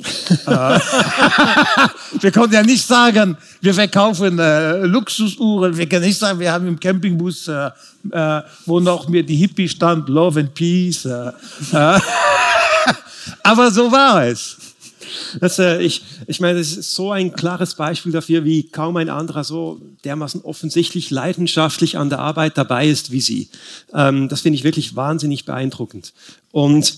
Äh, 0.47 0.51
wir 2.21 2.33
konnten 2.33 2.55
ja 2.55 2.63
nicht 2.63 2.87
sagen, 2.87 3.37
wir 3.63 3.73
verkaufen 3.73 4.39
äh, 4.39 4.85
Luxusuhren. 4.85 5.75
Wir 5.77 5.89
können 5.89 6.05
nicht 6.05 6.19
sagen, 6.19 6.39
wir 6.39 6.53
haben 6.53 6.67
im 6.69 6.79
Campingbus, 6.79 7.49
äh, 7.49 7.71
äh, 8.11 8.43
wo 8.67 8.79
noch 8.79 9.09
mir 9.09 9.23
die 9.23 9.37
Hippie 9.37 9.69
stand, 9.69 10.09
Love 10.09 10.41
and 10.41 10.55
Peace. 10.55 11.07
Äh. 11.07 11.33
aber 13.43 13.71
so 13.71 13.91
war 13.91 14.27
es. 14.27 14.68
Das, 15.41 15.59
äh, 15.59 15.81
ich, 15.81 16.03
Ich 16.27 16.41
meine, 16.41 16.59
das 16.59 16.77
ist 16.77 16.95
so 16.95 17.11
ein 17.11 17.33
klares 17.33 17.75
Beispiel 17.75 18.13
dafür, 18.13 18.45
wie 18.45 18.65
kaum 18.65 18.97
ein 18.97 19.09
anderer 19.09 19.45
so 19.45 19.81
dermaßen 20.05 20.43
offensichtlich 20.43 21.11
leidenschaftlich 21.11 21.97
an 21.97 22.11
der 22.11 22.19
Arbeit 22.19 22.59
dabei 22.59 22.87
ist 22.89 23.11
wie 23.11 23.21
Sie. 23.21 23.49
Ähm, 23.95 24.29
das 24.29 24.43
finde 24.43 24.57
ich 24.57 24.65
wirklich 24.65 24.95
wahnsinnig 24.95 25.45
beeindruckend. 25.45 26.13
Und 26.53 26.97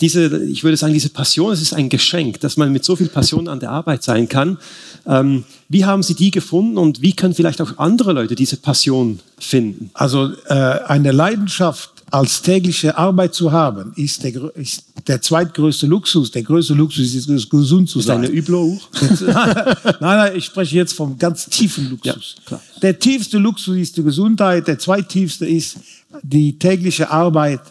diese, 0.00 0.44
ich 0.44 0.64
würde 0.64 0.76
sagen, 0.76 0.92
diese 0.92 1.10
Passion, 1.10 1.52
es 1.52 1.62
ist 1.62 1.74
ein 1.74 1.88
Geschenk, 1.88 2.40
dass 2.40 2.56
man 2.56 2.72
mit 2.72 2.84
so 2.84 2.96
viel 2.96 3.08
Passion 3.08 3.46
an 3.46 3.60
der 3.60 3.70
Arbeit 3.70 4.02
sein 4.02 4.28
kann. 4.28 4.58
Ähm, 5.06 5.44
wie 5.68 5.84
haben 5.84 6.02
Sie 6.02 6.14
die 6.14 6.32
gefunden 6.32 6.76
und 6.76 7.02
wie 7.02 7.12
können 7.12 7.34
vielleicht 7.34 7.60
auch 7.60 7.78
andere 7.78 8.12
Leute 8.12 8.34
diese 8.34 8.56
Passion 8.56 9.20
finden? 9.38 9.90
Also 9.94 10.32
äh, 10.48 10.54
eine 10.54 11.12
Leidenschaft 11.12 11.91
als 12.12 12.42
tägliche 12.42 12.96
Arbeit 12.98 13.34
zu 13.34 13.50
haben, 13.52 13.92
ist 13.96 14.22
der, 14.22 14.54
ist 14.56 14.84
der 15.06 15.22
zweitgrößte 15.22 15.86
Luxus. 15.86 16.30
Der 16.30 16.42
größte 16.42 16.74
Luxus 16.74 17.14
ist 17.14 17.28
es, 17.28 17.48
gesund 17.48 17.88
zu 17.88 18.00
sein. 18.00 18.22
Ist 18.22 18.28
eine 18.28 18.38
üble 18.38 18.78
nein, 19.20 19.96
nein, 20.00 20.36
ich 20.36 20.44
spreche 20.44 20.76
jetzt 20.76 20.92
vom 20.92 21.18
ganz 21.18 21.46
tiefen 21.46 21.88
Luxus. 21.88 22.36
Ja, 22.50 22.60
der 22.82 22.98
tiefste 22.98 23.38
Luxus 23.38 23.76
ist 23.76 23.96
die 23.96 24.02
Gesundheit. 24.02 24.68
Der 24.68 24.78
zweittiefste 24.78 25.46
ist 25.46 25.78
die 26.22 26.58
tägliche 26.58 27.10
Arbeit 27.10 27.62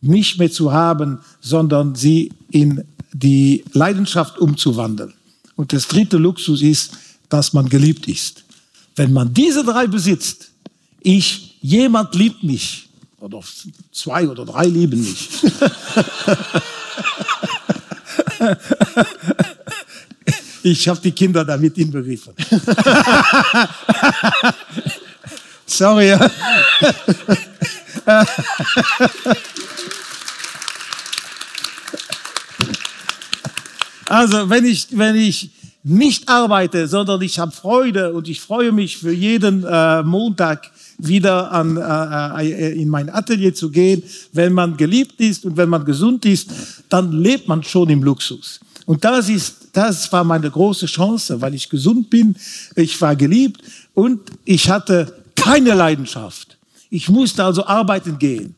nicht 0.00 0.38
mehr 0.38 0.50
zu 0.50 0.72
haben, 0.72 1.18
sondern 1.40 1.96
sie 1.96 2.30
in 2.52 2.84
die 3.12 3.64
Leidenschaft 3.72 4.38
umzuwandeln. 4.38 5.12
Und 5.56 5.72
das 5.72 5.88
dritte 5.88 6.18
Luxus 6.18 6.62
ist, 6.62 6.92
dass 7.28 7.52
man 7.52 7.68
geliebt 7.68 8.06
ist. 8.06 8.44
Wenn 8.94 9.12
man 9.12 9.34
diese 9.34 9.64
drei 9.64 9.88
besitzt, 9.88 10.50
ich, 11.00 11.56
jemand 11.60 12.14
liebt 12.14 12.44
mich, 12.44 12.87
oder 13.20 13.40
zwei 13.92 14.28
oder 14.28 14.44
drei 14.44 14.64
lieben 14.64 15.00
mich. 15.00 15.28
ich 20.62 20.88
habe 20.88 21.00
die 21.00 21.12
Kinder 21.12 21.44
damit 21.44 21.78
inbegriffen. 21.78 22.34
Sorry. 25.66 26.18
Also 34.08 34.48
wenn 34.48 34.64
ich, 34.64 34.86
wenn 34.92 35.16
ich 35.16 35.50
nicht 35.82 36.28
arbeite, 36.28 36.88
sondern 36.88 37.20
ich 37.22 37.38
habe 37.38 37.52
Freude 37.52 38.12
und 38.12 38.28
ich 38.28 38.40
freue 38.40 38.72
mich 38.72 38.96
für 38.96 39.12
jeden 39.12 39.64
äh, 39.64 40.02
Montag 40.02 40.70
wieder 40.98 41.50
an, 41.52 41.76
äh, 41.76 42.50
äh, 42.50 42.82
in 42.82 42.88
mein 42.88 43.08
Atelier 43.08 43.54
zu 43.54 43.70
gehen. 43.70 44.02
Wenn 44.32 44.52
man 44.52 44.76
geliebt 44.76 45.20
ist 45.20 45.44
und 45.44 45.56
wenn 45.56 45.68
man 45.68 45.84
gesund 45.84 46.24
ist, 46.24 46.50
dann 46.88 47.12
lebt 47.12 47.48
man 47.48 47.62
schon 47.62 47.88
im 47.88 48.02
Luxus. 48.02 48.60
Und 48.84 49.04
das 49.04 49.28
ist, 49.28 49.68
das 49.72 50.10
war 50.12 50.24
meine 50.24 50.50
große 50.50 50.86
Chance, 50.86 51.40
weil 51.40 51.54
ich 51.54 51.68
gesund 51.68 52.10
bin, 52.10 52.34
ich 52.74 53.00
war 53.00 53.14
geliebt 53.14 53.62
und 53.94 54.20
ich 54.44 54.68
hatte 54.68 55.14
keine 55.36 55.74
Leidenschaft. 55.74 56.56
Ich 56.90 57.08
musste 57.08 57.44
also 57.44 57.66
arbeiten 57.66 58.18
gehen. 58.18 58.54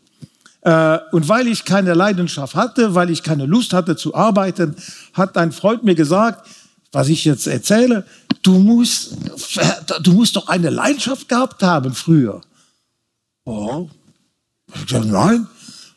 Äh, 0.62 0.98
und 1.12 1.28
weil 1.28 1.48
ich 1.48 1.64
keine 1.64 1.94
Leidenschaft 1.94 2.54
hatte, 2.54 2.94
weil 2.94 3.10
ich 3.10 3.22
keine 3.22 3.46
Lust 3.46 3.72
hatte 3.72 3.96
zu 3.96 4.14
arbeiten, 4.14 4.76
hat 5.14 5.36
ein 5.36 5.52
Freund 5.52 5.84
mir 5.84 5.94
gesagt, 5.94 6.46
was 6.92 7.08
ich 7.08 7.24
jetzt 7.24 7.46
erzähle, 7.46 8.04
du 8.42 8.58
musst, 8.58 9.16
du 10.02 10.12
musst 10.12 10.36
doch 10.36 10.48
eine 10.48 10.70
Leidenschaft 10.70 11.28
gehabt 11.28 11.62
haben 11.62 11.94
früher. 11.94 12.40
Oh, 13.44 13.88
ich 14.74 14.90
sage, 14.90 15.06
nein. 15.06 15.46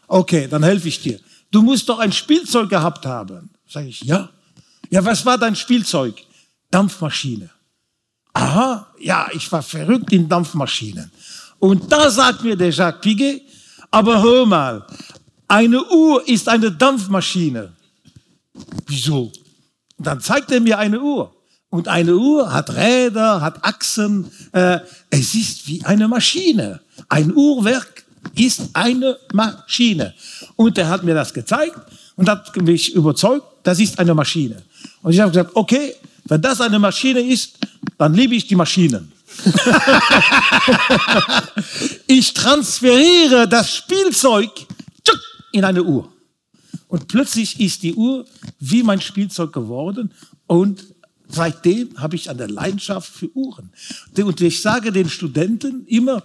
Okay, 0.07 0.47
dann 0.47 0.63
helfe 0.63 0.87
ich 0.87 1.01
dir. 1.01 1.19
Du 1.51 1.61
musst 1.61 1.87
doch 1.89 1.99
ein 1.99 2.11
Spielzeug 2.11 2.69
gehabt 2.69 3.05
haben. 3.05 3.49
Sage 3.67 3.87
ich, 3.87 4.01
ja. 4.01 4.29
Ja, 4.89 5.03
was 5.05 5.25
war 5.25 5.37
dein 5.37 5.55
Spielzeug? 5.55 6.15
Dampfmaschine. 6.71 7.49
Aha, 8.33 8.87
ja, 8.99 9.27
ich 9.33 9.51
war 9.51 9.61
verrückt 9.61 10.11
in 10.11 10.27
Dampfmaschinen. 10.27 11.11
Und 11.59 11.91
da 11.91 12.09
sagt 12.09 12.43
mir 12.43 12.55
der 12.55 12.71
Jacques 12.71 13.01
Piguet, 13.01 13.43
aber 13.91 14.21
hör 14.21 14.45
mal, 14.45 14.85
eine 15.47 15.83
Uhr 15.83 16.27
ist 16.27 16.49
eine 16.49 16.71
Dampfmaschine. 16.71 17.73
Wieso? 18.87 19.31
Dann 19.97 20.19
zeigt 20.19 20.51
er 20.51 20.59
mir 20.59 20.79
eine 20.79 20.99
Uhr. 20.99 21.33
Und 21.73 21.87
eine 21.87 22.15
Uhr 22.15 22.53
hat 22.53 22.69
Räder, 22.75 23.41
hat 23.41 23.65
Achsen. 23.65 24.29
Äh, 24.51 24.81
es 25.09 25.33
ist 25.33 25.67
wie 25.67 25.83
eine 25.83 26.07
Maschine. 26.07 26.81
Ein 27.09 27.33
Uhrwerk 27.33 28.03
ist 28.35 28.69
eine 28.73 29.17
Maschine. 29.33 30.13
Und 30.55 30.77
er 30.77 30.87
hat 30.87 31.01
mir 31.03 31.15
das 31.15 31.33
gezeigt 31.33 31.79
und 32.15 32.29
hat 32.29 32.55
mich 32.61 32.93
überzeugt, 32.93 33.47
das 33.63 33.79
ist 33.79 33.97
eine 33.97 34.13
Maschine. 34.13 34.61
Und 35.01 35.13
ich 35.13 35.19
habe 35.19 35.31
gesagt, 35.31 35.49
okay, 35.55 35.95
wenn 36.25 36.43
das 36.43 36.61
eine 36.61 36.77
Maschine 36.77 37.21
ist, 37.21 37.57
dann 37.97 38.13
liebe 38.13 38.35
ich 38.35 38.45
die 38.45 38.55
Maschinen. 38.55 39.11
ich 42.05 42.35
transferiere 42.35 43.47
das 43.47 43.73
Spielzeug 43.73 44.51
in 45.51 45.65
eine 45.65 45.81
Uhr. 45.81 46.07
Und 46.87 47.07
plötzlich 47.07 47.59
ist 47.59 47.81
die 47.81 47.95
Uhr 47.95 48.27
wie 48.59 48.83
mein 48.83 49.01
Spielzeug 49.01 49.51
geworden 49.51 50.13
und 50.45 50.92
seitdem 51.33 51.89
habe 51.97 52.15
ich 52.15 52.29
eine 52.29 52.47
Leidenschaft 52.47 53.11
für 53.11 53.29
Uhren. 53.35 53.71
Und 54.17 54.41
ich 54.41 54.61
sage 54.61 54.91
den 54.91 55.09
Studenten 55.09 55.85
immer, 55.87 56.21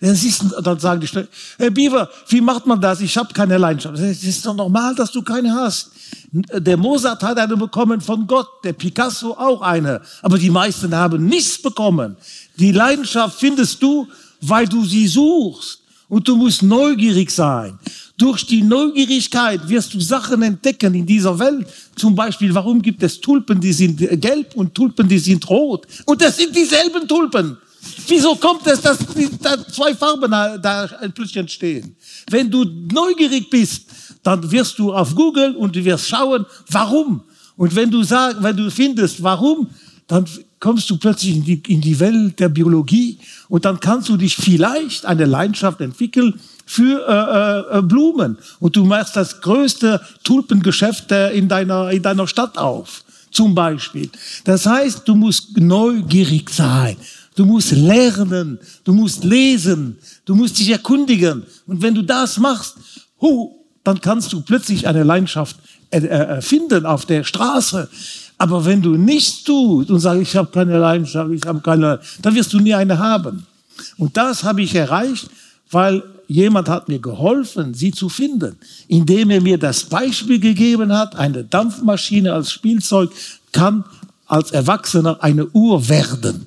dann 0.00 0.78
sagen 0.78 1.00
die 1.00 1.06
Studenten, 1.06 1.32
Herr 1.58 1.70
Beaver, 1.70 2.08
wie 2.28 2.40
macht 2.40 2.66
man 2.66 2.80
das? 2.80 3.00
Ich 3.00 3.16
habe 3.18 3.34
keine 3.34 3.58
Leidenschaft. 3.58 3.98
Es 3.98 4.24
ist 4.24 4.46
doch 4.46 4.54
normal, 4.54 4.94
dass 4.94 5.12
du 5.12 5.22
keine 5.22 5.52
hast. 5.52 5.90
Der 6.32 6.76
Mozart 6.76 7.22
hat 7.22 7.38
eine 7.38 7.56
bekommen 7.56 8.00
von 8.00 8.26
Gott, 8.26 8.48
der 8.64 8.72
Picasso 8.72 9.32
auch 9.32 9.60
eine. 9.60 10.00
Aber 10.22 10.38
die 10.38 10.50
meisten 10.50 10.94
haben 10.94 11.26
nichts 11.26 11.60
bekommen. 11.60 12.16
Die 12.56 12.72
Leidenschaft 12.72 13.38
findest 13.38 13.82
du, 13.82 14.08
weil 14.40 14.66
du 14.66 14.84
sie 14.84 15.06
suchst. 15.06 15.80
Und 16.08 16.26
du 16.26 16.34
musst 16.34 16.62
neugierig 16.62 17.30
sein. 17.30 17.78
Durch 18.20 18.44
die 18.44 18.60
Neugierigkeit 18.60 19.66
wirst 19.66 19.94
du 19.94 20.00
Sachen 20.00 20.42
entdecken 20.42 20.94
in 20.94 21.06
dieser 21.06 21.38
Welt. 21.38 21.66
Zum 21.96 22.14
Beispiel, 22.14 22.54
warum 22.54 22.82
gibt 22.82 23.02
es 23.02 23.18
Tulpen, 23.18 23.58
die 23.58 23.72
sind 23.72 23.96
gelb 24.20 24.54
und 24.56 24.74
Tulpen, 24.74 25.08
die 25.08 25.18
sind 25.18 25.48
rot? 25.48 25.86
Und 26.04 26.20
das 26.20 26.36
sind 26.36 26.54
dieselben 26.54 27.08
Tulpen. 27.08 27.56
Wieso 28.06 28.34
kommt 28.34 28.66
es, 28.66 28.82
dass 28.82 28.98
da 29.40 29.66
zwei 29.66 29.94
Farben 29.94 30.30
da 30.30 30.86
plötzlich 31.14 31.38
entstehen? 31.38 31.96
Wenn 32.28 32.50
du 32.50 32.62
neugierig 32.92 33.48
bist, 33.48 33.86
dann 34.22 34.50
wirst 34.52 34.78
du 34.78 34.92
auf 34.92 35.14
Google 35.14 35.56
und 35.56 35.74
du 35.74 35.82
wirst 35.82 36.06
schauen, 36.06 36.44
warum. 36.68 37.22
Und 37.56 37.74
wenn 37.74 37.90
du 37.90 38.02
sagst, 38.02 38.42
wenn 38.42 38.54
du 38.54 38.70
findest, 38.70 39.22
warum, 39.22 39.66
dann 40.06 40.26
kommst 40.58 40.90
du 40.90 40.98
plötzlich 40.98 41.36
in 41.36 41.44
die, 41.44 41.62
in 41.68 41.80
die 41.80 41.98
Welt 41.98 42.38
der 42.38 42.50
Biologie 42.50 43.18
und 43.48 43.64
dann 43.64 43.80
kannst 43.80 44.10
du 44.10 44.18
dich 44.18 44.36
vielleicht 44.36 45.06
eine 45.06 45.24
Leidenschaft 45.24 45.80
entwickeln 45.80 46.38
für 46.70 47.66
äh, 47.72 47.78
äh, 47.78 47.82
Blumen 47.82 48.38
und 48.60 48.76
du 48.76 48.84
machst 48.84 49.16
das 49.16 49.40
größte 49.40 50.00
Tulpengeschäft 50.22 51.10
in 51.10 51.48
deiner, 51.48 51.90
in 51.90 52.00
deiner 52.00 52.28
Stadt 52.28 52.56
auf, 52.56 53.02
zum 53.32 53.56
Beispiel. 53.56 54.08
Das 54.44 54.66
heißt, 54.66 55.02
du 55.04 55.16
musst 55.16 55.58
neugierig 55.58 56.48
sein. 56.48 56.96
Du 57.34 57.44
musst 57.44 57.72
lernen, 57.72 58.60
du 58.84 58.92
musst 58.92 59.24
lesen, 59.24 59.98
du 60.24 60.36
musst 60.36 60.60
dich 60.60 60.70
erkundigen. 60.70 61.42
Und 61.66 61.82
wenn 61.82 61.94
du 61.96 62.02
das 62.02 62.38
machst, 62.38 62.76
hu, 63.20 63.50
dann 63.82 64.00
kannst 64.00 64.32
du 64.32 64.40
plötzlich 64.40 64.86
eine 64.86 65.02
Leidenschaft 65.02 65.56
äh, 65.90 65.98
äh, 65.98 66.84
auf 66.84 67.04
der 67.04 67.24
Straße. 67.24 67.88
Aber 68.38 68.64
wenn 68.64 68.80
du 68.80 68.90
nichts 68.90 69.42
tust 69.42 69.90
und 69.90 69.98
sagst, 69.98 70.22
ich 70.22 70.36
habe 70.36 70.52
keine 70.52 70.78
Leidenschaft, 70.78 71.32
ich 71.32 71.44
habe 71.44 71.60
keine, 71.62 71.98
dann 72.22 72.34
wirst 72.36 72.52
du 72.52 72.60
nie 72.60 72.74
eine 72.74 72.96
haben. 72.96 73.44
Und 73.96 74.16
das 74.16 74.44
habe 74.44 74.62
ich 74.62 74.72
erreicht, 74.72 75.28
weil 75.72 76.04
jemand 76.30 76.68
hat 76.68 76.88
mir 76.88 77.00
geholfen, 77.00 77.74
sie 77.74 77.90
zu 77.90 78.08
finden, 78.08 78.56
indem 78.86 79.30
er 79.30 79.40
mir 79.40 79.58
das 79.58 79.84
Beispiel 79.84 80.38
gegeben 80.38 80.92
hat, 80.92 81.16
eine 81.16 81.42
Dampfmaschine 81.42 82.32
als 82.32 82.52
Spielzeug 82.52 83.10
kann 83.52 83.84
als 84.26 84.52
Erwachsener 84.52 85.24
eine 85.24 85.48
Uhr 85.48 85.88
werden. 85.88 86.46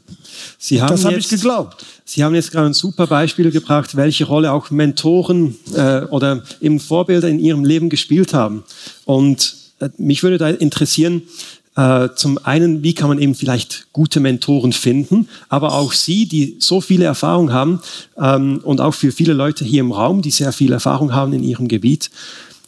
Sie 0.58 0.82
haben 0.82 0.92
das 0.92 1.04
habe 1.04 1.18
ich 1.18 1.28
geglaubt. 1.28 1.86
Sie 2.06 2.24
haben 2.24 2.34
jetzt 2.34 2.52
gerade 2.52 2.68
ein 2.68 2.74
super 2.74 3.08
Beispiel 3.08 3.52
gebracht, 3.52 3.98
welche 3.98 4.24
Rolle 4.24 4.54
auch 4.54 4.72
Mentoren 4.72 5.56
äh, 5.76 6.04
oder 6.06 6.44
eben 6.62 6.80
Vorbilder 6.80 7.28
in 7.28 7.40
Ihrem 7.40 7.66
Leben 7.66 7.90
gespielt 7.90 8.34
haben. 8.34 8.64
Und 9.04 9.56
äh, 9.80 9.90
mich 9.98 10.24
würde 10.24 10.38
da 10.38 10.50
interessieren, 10.50 11.24
äh, 11.76 12.10
zum 12.16 12.38
einen, 12.44 12.84
wie 12.84 12.94
kann 12.94 13.10
man 13.10 13.20
eben 13.20 13.36
vielleicht 13.36 13.88
gute 13.94 14.20
Mentoren 14.20 14.74
finden, 14.74 15.28
aber 15.50 15.74
auch 15.74 15.94
Sie, 15.94 16.28
die 16.28 16.58
so 16.60 16.82
viele 16.82 17.06
Erfahrung 17.06 17.52
haben 17.52 17.82
ähm, 18.18 18.60
und 18.64 18.80
auch 18.80 18.94
für 18.94 19.12
viele 19.12 19.34
Leute 19.34 19.66
hier 19.66 19.82
im 19.82 19.92
Raum, 19.92 20.22
die 20.22 20.32
sehr 20.32 20.54
viel 20.54 20.72
Erfahrung 20.72 21.14
haben 21.14 21.34
in 21.34 21.44
ihrem 21.44 21.68
Gebiet, 21.68 22.12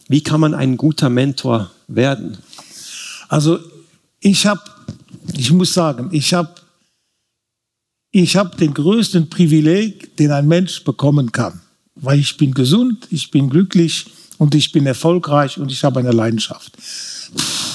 wie 0.08 0.22
kann 0.22 0.40
man 0.40 0.54
ein 0.54 0.76
guter 0.76 1.08
Mentor 1.08 1.70
werden? 1.88 2.38
Also 3.28 3.58
ich 4.20 4.46
habe, 4.46 4.60
ich 5.36 5.52
muss 5.52 5.72
sagen, 5.72 6.08
ich 6.12 6.34
habe 6.34 6.54
ich 8.12 8.34
habe 8.34 8.56
den 8.56 8.72
größten 8.72 9.28
Privileg, 9.28 10.16
den 10.16 10.30
ein 10.30 10.48
Mensch 10.48 10.82
bekommen 10.84 11.32
kann, 11.32 11.60
weil 11.96 12.18
ich 12.18 12.38
bin 12.38 12.54
gesund, 12.54 13.06
ich 13.10 13.30
bin 13.30 13.50
glücklich 13.50 14.06
und 14.38 14.54
ich 14.54 14.72
bin 14.72 14.86
erfolgreich 14.86 15.58
und 15.58 15.70
ich 15.70 15.84
habe 15.84 16.00
eine 16.00 16.12
Leidenschaft. 16.12 16.72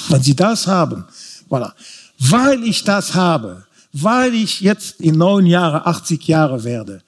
Wenn 0.10 0.24
Sie 0.24 0.36
das 0.36 0.66
haben, 0.66 1.06
Voilà. 1.52 1.74
weil 2.18 2.64
ich 2.64 2.84
das 2.86 3.14
habe, 3.14 3.66
weil 3.92 4.34
ich 4.34 4.62
jetzt 4.62 5.02
in 5.02 5.18
neun 5.18 5.46
Jahre, 5.46 5.86
80 5.86 6.26
Jahre 6.26 6.64
werde, 6.64 7.04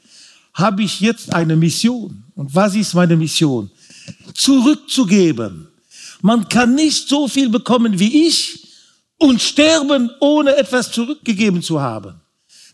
habe 0.54 0.84
ich 0.84 1.00
jetzt 1.00 1.34
eine 1.34 1.56
Mission. 1.56 2.24
Und 2.36 2.54
was 2.54 2.76
ist 2.76 2.94
meine 2.94 3.16
Mission? 3.16 3.72
Zurückzugeben. 4.34 5.70
Man 6.22 6.48
kann 6.50 6.76
nicht 6.76 7.08
so 7.08 7.28
viel 7.28 7.50
bekommen 7.50 7.98
wie 8.00 8.28
ich 8.28 8.68
und 9.18 9.42
sterben, 9.42 10.12
ohne 10.20 10.56
etwas 10.58 10.92
zurückgegeben 10.92 11.62
zu 11.62 11.80
haben. 11.80 12.16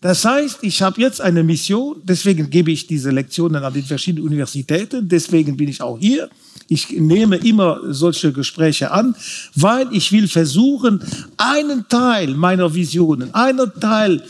Das 0.02 0.24
heißt, 0.24 0.60
ich 0.62 0.82
habe 0.82 1.02
jetzt 1.02 1.20
eine 1.20 1.44
Mission, 1.44 2.02
deswegen 2.04 2.50
gebe 2.50 2.72
ich 2.72 2.88
diese 2.88 3.12
Lektionen 3.12 3.62
an 3.64 3.74
den 3.74 3.84
verschiedenen 3.84 4.28
Universitäten, 4.28 5.10
deswegen 5.10 5.58
bin 5.58 5.68
ich 5.68 5.82
auch 5.82 6.00
hier. 6.00 6.30
Ich 6.70 6.90
nehme 6.92 7.36
immer 7.36 7.82
solche 7.90 8.32
Gespräche 8.32 8.92
an, 8.92 9.14
weil 9.56 9.88
ich 9.92 10.10
will 10.14 10.30
versuchen, 10.30 11.04
einen 11.36 11.86
Teil 11.90 12.30
meiner 12.30 12.74
Visionen, 12.74 13.34
einen 13.34 13.72
Teil 13.82 14.24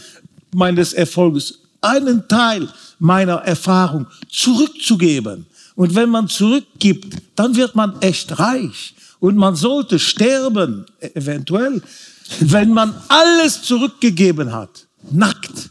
meines 0.56 0.94
Erfolges, 0.94 1.60
einen 1.82 2.28
Teil 2.28 2.68
meiner 2.98 3.36
Erfahrung 3.36 4.08
zurückzugeben. 4.28 5.46
Und 5.76 5.94
wenn 5.94 6.10
man 6.10 6.28
zurückgibt, 6.28 7.16
dann 7.36 7.56
wird 7.56 7.76
man 7.76 8.02
echt 8.02 8.40
reich. 8.40 8.96
Und 9.20 9.36
man 9.36 9.56
sollte 9.56 10.00
sterben, 10.00 10.86
eventuell, 11.14 11.82
wenn 12.40 12.74
man 12.74 12.96
alles 13.08 13.62
zurückgegeben 13.62 14.52
hat 14.52 14.89
nackt. 15.12 15.70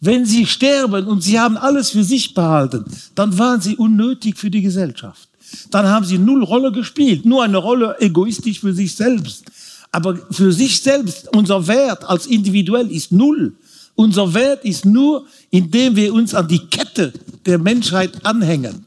Wenn 0.00 0.24
sie 0.24 0.46
sterben 0.46 1.06
und 1.06 1.22
sie 1.22 1.38
haben 1.38 1.56
alles 1.56 1.90
für 1.90 2.04
sich 2.04 2.32
behalten, 2.32 2.84
dann 3.14 3.38
waren 3.38 3.60
sie 3.60 3.76
unnötig 3.76 4.38
für 4.38 4.50
die 4.50 4.62
Gesellschaft. 4.62 5.28
Dann 5.70 5.86
haben 5.86 6.06
sie 6.06 6.18
null 6.18 6.42
Rolle 6.42 6.72
gespielt, 6.72 7.26
nur 7.26 7.42
eine 7.42 7.58
Rolle 7.58 7.96
egoistisch 8.00 8.60
für 8.60 8.72
sich 8.72 8.94
selbst. 8.94 9.44
Aber 9.92 10.16
für 10.30 10.52
sich 10.52 10.80
selbst, 10.80 11.28
unser 11.34 11.66
Wert 11.66 12.08
als 12.08 12.26
individuell 12.26 12.90
ist 12.90 13.12
null. 13.12 13.54
Unser 13.94 14.32
Wert 14.32 14.64
ist 14.64 14.84
nur, 14.84 15.26
indem 15.50 15.96
wir 15.96 16.14
uns 16.14 16.34
an 16.34 16.48
die 16.48 16.66
Kette 16.66 17.12
der 17.44 17.58
Menschheit 17.58 18.24
anhängen. 18.24 18.86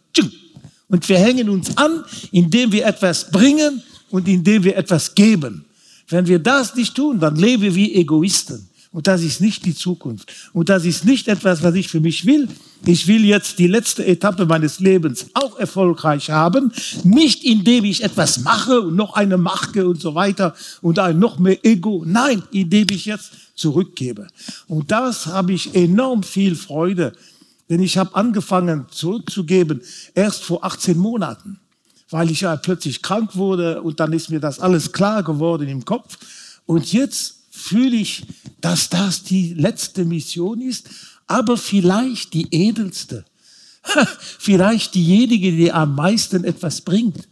Und 0.87 1.09
wir 1.09 1.17
hängen 1.17 1.49
uns 1.49 1.75
an, 1.77 2.03
indem 2.31 2.71
wir 2.71 2.85
etwas 2.85 3.29
bringen 3.29 3.81
und 4.09 4.27
indem 4.27 4.63
wir 4.63 4.77
etwas 4.77 5.13
geben. 5.13 5.65
Wenn 6.07 6.27
wir 6.27 6.39
das 6.39 6.75
nicht 6.75 6.95
tun, 6.95 7.19
dann 7.19 7.35
leben 7.35 7.63
wir 7.63 7.75
wie 7.75 7.95
Egoisten. 7.95 8.69
Und 8.93 9.07
das 9.07 9.23
ist 9.23 9.41
nicht 9.41 9.65
die 9.65 9.73
Zukunft. 9.73 10.31
Und 10.53 10.69
das 10.69 10.85
ist 10.85 11.03
nicht 11.03 11.27
etwas, 11.27 11.63
was 11.63 11.73
ich 11.73 11.87
für 11.87 11.99
mich 11.99 12.27
will. 12.27 12.47
Ich 12.85 13.07
will 13.07 13.25
jetzt 13.25 13.57
die 13.57 13.65
letzte 13.65 14.05
Etappe 14.05 14.45
meines 14.45 14.79
Lebens 14.79 15.25
auch 15.33 15.57
erfolgreich 15.57 16.29
haben. 16.29 16.71
Nicht 17.03 17.43
indem 17.43 17.85
ich 17.85 18.03
etwas 18.03 18.41
mache 18.41 18.81
und 18.81 18.95
noch 18.95 19.15
eine 19.15 19.39
mache 19.39 19.87
und 19.87 19.99
so 19.99 20.13
weiter 20.13 20.53
und 20.83 20.99
ein 20.99 21.17
noch 21.17 21.39
mehr 21.39 21.65
Ego. 21.65 22.03
Nein, 22.05 22.43
indem 22.51 22.85
ich 22.91 23.05
jetzt 23.05 23.31
zurückgebe. 23.55 24.27
Und 24.67 24.91
das 24.91 25.25
habe 25.25 25.53
ich 25.53 25.73
enorm 25.73 26.21
viel 26.21 26.55
Freude. 26.55 27.13
Denn 27.69 27.81
ich 27.81 27.97
habe 27.97 28.13
angefangen 28.13 28.85
zurückzugeben 28.91 29.81
erst 30.13 30.43
vor 30.43 30.63
18 30.63 30.99
Monaten, 30.99 31.59
weil 32.11 32.29
ich 32.29 32.41
ja 32.41 32.55
plötzlich 32.57 33.01
krank 33.01 33.35
wurde 33.35 33.81
und 33.81 33.99
dann 33.99 34.13
ist 34.13 34.29
mir 34.29 34.39
das 34.39 34.59
alles 34.59 34.91
klar 34.91 35.23
geworden 35.23 35.67
im 35.67 35.83
Kopf. 35.83 36.19
Und 36.67 36.93
jetzt 36.93 37.42
fühle 37.63 37.95
ich, 37.95 38.25
dass 38.61 38.89
das 38.89 39.23
die 39.23 39.53
letzte 39.53 40.05
Mission 40.05 40.61
ist, 40.61 40.89
aber 41.27 41.57
vielleicht 41.57 42.33
die 42.33 42.47
edelste. 42.51 43.25
vielleicht 44.39 44.95
diejenige, 44.95 45.51
die 45.51 45.71
am 45.71 45.95
meisten 45.95 46.43
etwas 46.43 46.81
bringt. 46.81 47.27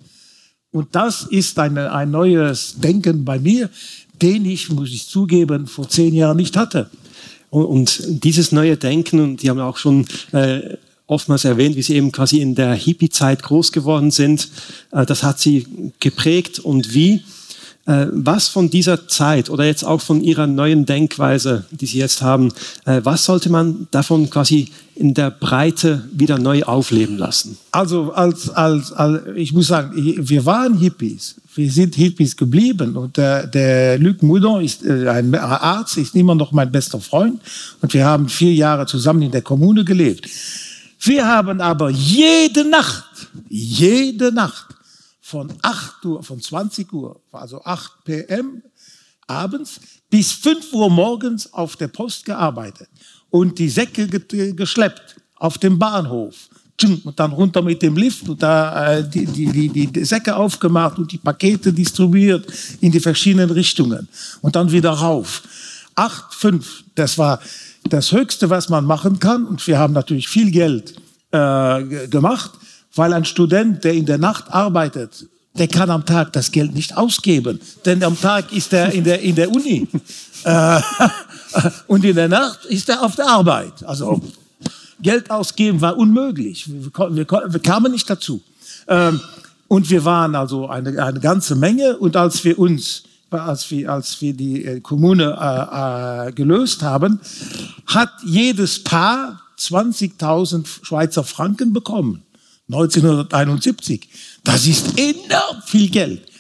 Und 0.72 0.96
das 0.96 1.24
ist 1.24 1.60
eine, 1.60 1.92
ein 1.92 2.12
neues 2.12 2.76
Denken 2.78 3.26
bei 3.26 3.40
mir, 3.40 3.70
den 4.22 4.46
ich, 4.46 4.70
muss 4.70 4.90
ich 4.92 5.08
zugeben, 5.08 5.68
vor 5.68 5.90
zehn 5.90 6.14
Jahren 6.14 6.38
nicht 6.38 6.56
hatte. 6.56 6.90
Und 7.50 8.02
dieses 8.08 8.54
neue 8.54 8.78
Denken, 8.78 9.20
und 9.20 9.42
die 9.42 9.50
haben 9.50 9.60
auch 9.60 9.78
schon 9.78 10.06
äh, 10.32 10.78
oftmals 11.08 11.44
erwähnt, 11.44 11.76
wie 11.76 11.82
sie 11.82 11.96
eben 11.96 12.14
quasi 12.14 12.40
in 12.40 12.56
der 12.56 12.74
Hippie-Zeit 12.74 13.44
groß 13.44 13.74
geworden 13.74 14.12
sind, 14.12 14.48
äh, 14.92 15.06
das 15.06 15.24
hat 15.24 15.40
sie 15.40 15.68
geprägt. 16.00 16.60
Und 16.60 16.94
wie? 16.94 17.24
Äh, 17.92 18.08
was 18.14 18.48
von 18.48 18.70
dieser 18.70 19.10
Zeit 19.10 19.50
oder 19.50 19.66
jetzt 19.66 19.84
auch 19.84 20.00
von 20.00 20.22
Ihrer 20.22 20.48
neuen 20.48 20.86
Denkweise, 20.86 21.66
die 21.72 21.86
Sie 21.86 21.98
jetzt 21.98 22.22
haben, 22.22 22.54
äh, 22.86 23.02
was 23.04 23.26
sollte 23.26 23.50
man 23.50 23.88
davon 23.92 24.30
quasi 24.30 24.70
in 24.96 25.14
der 25.14 25.30
Breite 25.30 26.08
wieder 26.14 26.40
neu 26.40 26.64
aufleben 26.64 27.18
lassen? 27.18 27.58
Also 27.72 28.14
als, 28.14 28.50
als, 28.50 28.94
als 28.94 29.24
ich 29.36 29.52
muss 29.52 29.68
sagen, 29.68 29.92
wir 29.96 30.46
waren 30.46 30.78
Hippies. 30.78 31.36
Wir 31.54 31.70
sind 31.70 31.96
Hippies 31.96 32.38
geblieben 32.38 32.96
und 32.96 33.18
der, 33.18 33.48
der 33.48 33.98
Luc 33.98 34.24
Moudon 34.24 34.64
ist 34.64 34.86
äh, 34.86 35.10
ein 35.10 35.36
Arzt, 35.36 35.98
ist 35.98 36.16
immer 36.16 36.36
noch 36.36 36.54
mein 36.54 36.72
bester 36.72 37.02
Freund 37.02 37.42
und 37.82 37.94
wir 37.94 38.06
haben 38.06 38.30
vier 38.30 38.54
Jahre 38.54 38.86
zusammen 38.86 39.24
in 39.24 39.32
der 39.32 39.42
Kommune 39.42 39.84
gelebt. 39.84 40.30
Wir 41.02 41.28
haben 41.28 41.60
aber 41.60 41.90
jede 41.90 42.64
Nacht, 42.64 43.28
jede 43.50 44.32
Nacht 44.32 44.68
von 45.32 45.52
8 45.62 46.06
Uhr, 46.06 46.24
von 46.24 46.42
20 46.42 46.92
Uhr, 46.92 47.22
also 47.32 47.64
8 47.64 48.04
PM 48.04 48.62
abends 49.28 49.80
bis 50.10 50.34
5 50.34 50.74
Uhr 50.74 50.90
morgens 50.90 51.54
auf 51.54 51.78
der 51.78 51.88
Post 51.88 52.26
gearbeitet 52.26 52.90
und 53.30 53.58
die 53.58 53.70
Säcke 53.70 54.08
geschleppt 54.08 55.16
auf 55.38 55.58
dem 55.58 55.80
Bahnhof. 55.80 56.36
Und 57.04 57.20
dann 57.20 57.32
runter 57.32 57.62
mit 57.62 57.82
dem 57.84 57.96
Lift 57.96 58.28
und 58.28 58.42
da 58.42 58.98
äh, 58.98 59.08
die, 59.08 59.26
die, 59.26 59.70
die, 59.70 59.88
die 59.88 60.04
Säcke 60.04 60.36
aufgemacht 60.36 60.98
und 60.98 61.12
die 61.12 61.20
Pakete 61.20 61.72
distribuiert 61.72 62.48
in 62.82 62.92
die 62.92 63.00
verschiedenen 63.00 63.52
Richtungen. 63.52 64.10
Und 64.42 64.56
dann 64.56 64.72
wieder 64.72 64.90
rauf. 64.90 65.44
Acht, 65.94 66.34
fünf, 66.34 66.84
das 66.96 67.20
war 67.20 67.40
das 67.88 68.12
Höchste, 68.12 68.50
was 68.50 68.68
man 68.70 68.84
machen 68.86 69.20
kann. 69.20 69.46
Und 69.46 69.66
wir 69.68 69.78
haben 69.78 69.94
natürlich 69.94 70.28
viel 70.28 70.50
Geld 70.50 70.96
äh, 71.30 72.08
gemacht. 72.08 72.52
Weil 72.96 73.14
ein 73.14 73.26
Student, 73.26 73.84
der 73.84 73.94
in 73.94 74.06
der 74.06 74.18
Nacht 74.18 74.52
arbeitet, 74.52 75.28
der 75.58 75.68
kann 75.68 75.90
am 75.90 76.06
Tag 76.06 76.34
das 76.34 76.52
Geld 76.52 76.74
nicht 76.74 76.96
ausgeben. 76.96 77.60
Denn 77.86 78.04
am 78.04 78.20
Tag 78.20 78.52
ist 78.54 78.74
er 78.74 78.92
in 78.92 79.04
der, 79.04 79.22
in 79.22 79.36
der 79.36 79.52
Uni. 79.52 79.88
Äh, 80.44 80.82
und 81.88 82.04
in 82.04 82.16
der 82.16 82.28
Nacht 82.28 82.66
ist 82.66 82.90
er 82.90 83.04
auf 83.04 83.16
der 83.16 83.28
Arbeit. 83.28 83.84
Also 83.86 84.24
Geld 85.00 85.30
ausgeben 85.30 85.82
war 85.82 85.96
unmöglich. 85.96 86.68
Wir, 86.68 87.16
wir, 87.16 87.28
wir 87.28 87.60
kamen 87.60 87.92
nicht 87.92 88.10
dazu. 88.10 88.42
Ähm, 88.88 89.22
und 89.68 89.90
wir 89.90 90.04
waren 90.04 90.34
also 90.34 90.68
eine, 90.68 91.02
eine 91.04 91.20
ganze 91.20 91.56
Menge. 91.56 91.96
Und 91.98 92.16
als 92.16 92.44
wir 92.44 92.58
uns, 92.58 93.04
als 93.30 93.70
wir, 93.72 93.92
als 93.92 94.20
wir 94.20 94.34
die 94.34 94.66
äh, 94.66 94.80
Kommune 94.80 95.38
äh, 95.40 96.30
äh, 96.30 96.32
gelöst 96.32 96.82
haben, 96.82 97.20
hat 97.86 98.10
jedes 98.26 98.84
Paar 98.84 99.42
20.000 99.60 100.66
Schweizer 100.82 101.24
Franken 101.24 101.72
bekommen. 101.72 102.24
1971. 102.74 104.08
Das 104.44 104.66
ist 104.66 104.98
enorm 104.98 105.62
viel 105.66 105.90
Geld. 105.90 106.31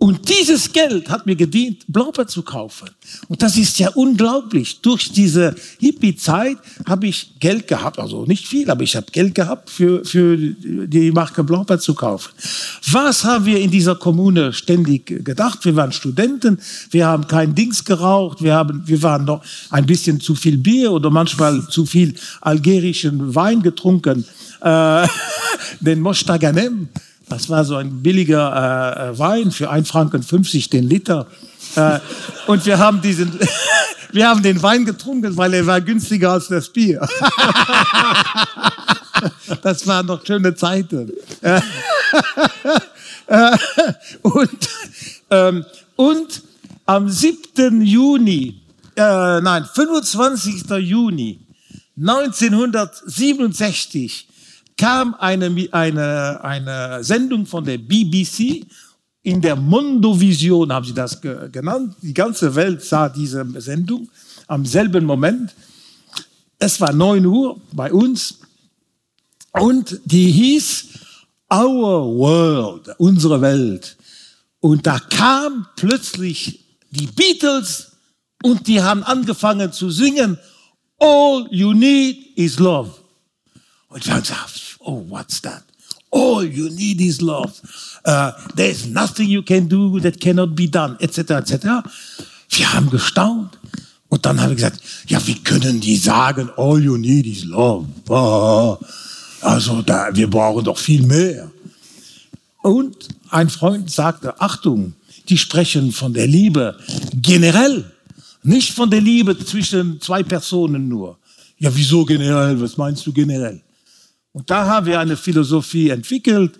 Und 0.00 0.28
dieses 0.28 0.72
Geld 0.72 1.10
hat 1.10 1.26
mir 1.26 1.34
gedient, 1.34 1.84
Blaubeer 1.88 2.28
zu 2.28 2.42
kaufen. 2.42 2.88
Und 3.26 3.42
das 3.42 3.56
ist 3.56 3.80
ja 3.80 3.88
unglaublich. 3.90 4.80
Durch 4.80 5.10
diese 5.10 5.56
Hippie-Zeit 5.80 6.56
habe 6.86 7.08
ich 7.08 7.32
Geld 7.40 7.66
gehabt, 7.66 7.98
also 7.98 8.24
nicht 8.24 8.46
viel, 8.46 8.70
aber 8.70 8.84
ich 8.84 8.94
habe 8.94 9.06
Geld 9.10 9.34
gehabt, 9.34 9.70
für, 9.70 10.04
für 10.04 10.36
die 10.36 11.10
Marke 11.10 11.42
Blaubeer 11.42 11.80
zu 11.80 11.94
kaufen. 11.94 12.30
Was 12.92 13.24
haben 13.24 13.44
wir 13.44 13.58
in 13.58 13.72
dieser 13.72 13.96
Kommune 13.96 14.52
ständig 14.52 15.06
gedacht? 15.24 15.64
Wir 15.64 15.74
waren 15.74 15.90
Studenten, 15.90 16.60
wir 16.92 17.06
haben 17.06 17.26
kein 17.26 17.56
Dings 17.56 17.84
geraucht, 17.84 18.40
wir, 18.40 18.54
haben, 18.54 18.84
wir 18.86 19.02
waren 19.02 19.24
noch 19.24 19.42
ein 19.70 19.84
bisschen 19.84 20.20
zu 20.20 20.36
viel 20.36 20.58
Bier 20.58 20.92
oder 20.92 21.10
manchmal 21.10 21.66
zu 21.70 21.84
viel 21.84 22.14
algerischen 22.40 23.34
Wein 23.34 23.62
getrunken. 23.62 24.24
Äh, 24.60 25.08
den 25.80 26.00
Mostaganem. 26.00 26.88
Das 27.28 27.48
war 27.48 27.64
so 27.64 27.76
ein 27.76 28.02
billiger 28.02 28.96
äh, 28.96 29.10
äh 29.10 29.18
Wein 29.18 29.50
für 29.50 29.70
1,50 29.70 29.86
Franken 29.86 30.22
50 30.22 30.70
den 30.70 30.88
Liter. 30.88 31.26
Äh, 31.74 31.98
und 32.46 32.64
wir 32.64 32.78
haben 32.78 33.02
diesen, 33.02 33.38
wir 34.12 34.28
haben 34.28 34.42
den 34.42 34.62
Wein 34.62 34.84
getrunken, 34.84 35.36
weil 35.36 35.54
er 35.54 35.66
war 35.66 35.80
günstiger 35.80 36.32
als 36.32 36.48
das 36.48 36.68
Bier. 36.68 37.00
das 39.62 39.86
waren 39.86 40.06
noch 40.06 40.24
schöne 40.24 40.54
Zeiten. 40.54 41.12
Äh, 41.42 41.60
und, 44.22 44.68
ähm, 45.30 45.64
und 45.96 46.42
am 46.86 47.10
7. 47.10 47.82
Juni, 47.82 48.62
äh, 48.96 49.40
nein, 49.40 49.66
25. 49.74 50.70
Juni 50.78 51.40
1967 52.00 54.27
kam 54.78 55.14
eine, 55.14 55.68
eine, 55.72 56.42
eine 56.42 57.04
Sendung 57.04 57.44
von 57.44 57.64
der 57.64 57.76
BBC, 57.78 58.64
in 59.22 59.42
der 59.42 59.56
Mondovision 59.56 60.72
haben 60.72 60.86
sie 60.86 60.94
das 60.94 61.20
genannt. 61.20 61.96
Die 62.00 62.14
ganze 62.14 62.54
Welt 62.54 62.82
sah 62.82 63.10
diese 63.10 63.44
Sendung 63.60 64.08
am 64.46 64.64
selben 64.64 65.04
Moment. 65.04 65.54
Es 66.58 66.80
war 66.80 66.92
9 66.92 67.26
Uhr 67.26 67.60
bei 67.72 67.92
uns 67.92 68.38
und 69.52 70.00
die 70.04 70.30
hieß 70.30 70.86
Our 71.52 72.16
World, 72.16 72.88
unsere 72.98 73.40
Welt. 73.42 73.96
Und 74.60 74.86
da 74.86 74.98
kam 74.98 75.66
plötzlich 75.76 76.64
die 76.90 77.06
Beatles 77.06 77.88
Und 78.42 78.68
die 78.68 78.82
haben 78.82 79.02
angefangen 79.02 79.72
zu 79.72 79.90
singen, 79.90 80.38
All 81.00 81.46
you 81.50 81.72
need 81.72 82.36
is 82.36 82.58
love. 82.58 82.92
Und 83.88 84.04
wir 84.04 84.14
haben 84.14 84.22
gesagt, 84.22 84.67
oh, 84.80 85.04
what's 85.08 85.40
that? 85.40 85.62
All 86.10 86.42
you 86.42 86.70
need 86.70 87.00
is 87.00 87.20
love. 87.20 87.60
Uh, 88.04 88.32
there's 88.54 88.86
nothing 88.86 89.28
you 89.28 89.42
can 89.42 89.68
do 89.68 90.00
that 90.00 90.20
cannot 90.20 90.54
be 90.54 90.66
done, 90.66 90.96
etc., 91.00 91.38
etc. 91.38 91.82
Wir 92.48 92.72
haben 92.72 92.88
gestaunt. 92.90 93.58
Und 94.08 94.24
dann 94.24 94.40
haben 94.40 94.50
wir 94.50 94.56
gesagt, 94.56 94.80
ja, 95.06 95.24
wie 95.26 95.34
können 95.34 95.80
die 95.80 95.96
sagen, 95.96 96.48
all 96.56 96.82
you 96.82 96.96
need 96.96 97.26
is 97.26 97.44
love? 97.44 97.86
Oh, 98.08 98.78
also, 99.42 99.82
da, 99.82 100.08
wir 100.14 100.28
brauchen 100.28 100.64
doch 100.64 100.78
viel 100.78 101.02
mehr. 101.02 101.50
Und 102.62 103.08
ein 103.30 103.50
Freund 103.50 103.90
sagte, 103.90 104.40
Achtung, 104.40 104.94
die 105.28 105.36
sprechen 105.36 105.92
von 105.92 106.14
der 106.14 106.26
Liebe 106.26 106.78
generell, 107.20 107.84
nicht 108.42 108.72
von 108.72 108.90
der 108.90 109.00
Liebe 109.00 109.38
zwischen 109.38 110.00
zwei 110.00 110.22
Personen 110.22 110.88
nur. 110.88 111.18
Ja, 111.58 111.74
wieso 111.74 112.04
generell? 112.04 112.60
Was 112.60 112.76
meinst 112.76 113.06
du 113.06 113.12
generell? 113.12 113.60
Und 114.32 114.50
da 114.50 114.66
haben 114.66 114.86
wir 114.86 115.00
eine 115.00 115.16
Philosophie 115.16 115.90
entwickelt. 115.90 116.58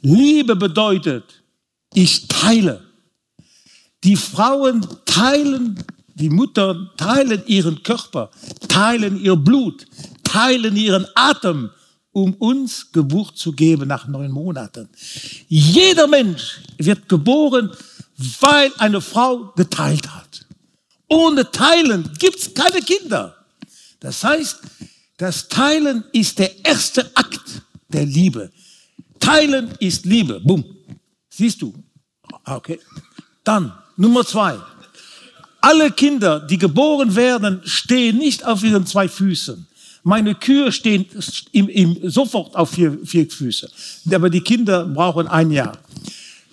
Liebe 0.00 0.56
bedeutet, 0.56 1.42
ich 1.94 2.28
teile. 2.28 2.82
Die 4.02 4.16
Frauen 4.16 4.86
teilen, 5.06 5.82
die 6.14 6.28
Mutter 6.28 6.92
teilen 6.96 7.42
ihren 7.46 7.82
Körper, 7.82 8.30
teilen 8.68 9.18
ihr 9.18 9.36
Blut, 9.36 9.86
teilen 10.22 10.76
ihren 10.76 11.06
Atem, 11.14 11.70
um 12.12 12.34
uns 12.34 12.92
Geburt 12.92 13.36
zu 13.36 13.52
geben 13.52 13.88
nach 13.88 14.06
neun 14.06 14.30
Monaten. 14.30 14.88
Jeder 15.48 16.06
Mensch 16.06 16.60
wird 16.78 17.08
geboren, 17.08 17.70
weil 18.40 18.70
eine 18.78 19.00
Frau 19.00 19.52
geteilt 19.56 20.08
hat. 20.14 20.46
Ohne 21.08 21.50
Teilen 21.50 22.10
gibt 22.18 22.38
es 22.38 22.54
keine 22.54 22.80
Kinder. 22.80 23.36
Das 24.00 24.22
heißt, 24.22 24.60
das 25.16 25.48
Teilen 25.48 26.04
ist 26.12 26.38
der 26.38 26.64
erste 26.64 27.10
Akt 27.14 27.62
der 27.88 28.04
Liebe. 28.04 28.50
Teilen 29.20 29.70
ist 29.78 30.04
Liebe. 30.04 30.40
Bumm. 30.40 30.64
Siehst 31.30 31.62
du? 31.62 31.72
Ah, 32.44 32.56
okay. 32.56 32.80
Dann 33.42 33.72
Nummer 33.96 34.24
zwei. 34.24 34.58
Alle 35.60 35.90
Kinder, 35.90 36.40
die 36.40 36.58
geboren 36.58 37.14
werden, 37.16 37.62
stehen 37.64 38.18
nicht 38.18 38.44
auf 38.44 38.62
ihren 38.62 38.86
zwei 38.86 39.08
Füßen. 39.08 39.66
Meine 40.02 40.34
Kühe 40.34 40.70
stehen 40.70 41.06
im, 41.52 41.68
im, 41.68 42.10
sofort 42.10 42.54
auf 42.54 42.70
vier, 42.70 42.98
vier 43.04 43.30
Füße. 43.30 43.70
Aber 44.12 44.28
die 44.28 44.42
Kinder 44.42 44.84
brauchen 44.84 45.26
ein 45.26 45.50
Jahr. 45.50 45.78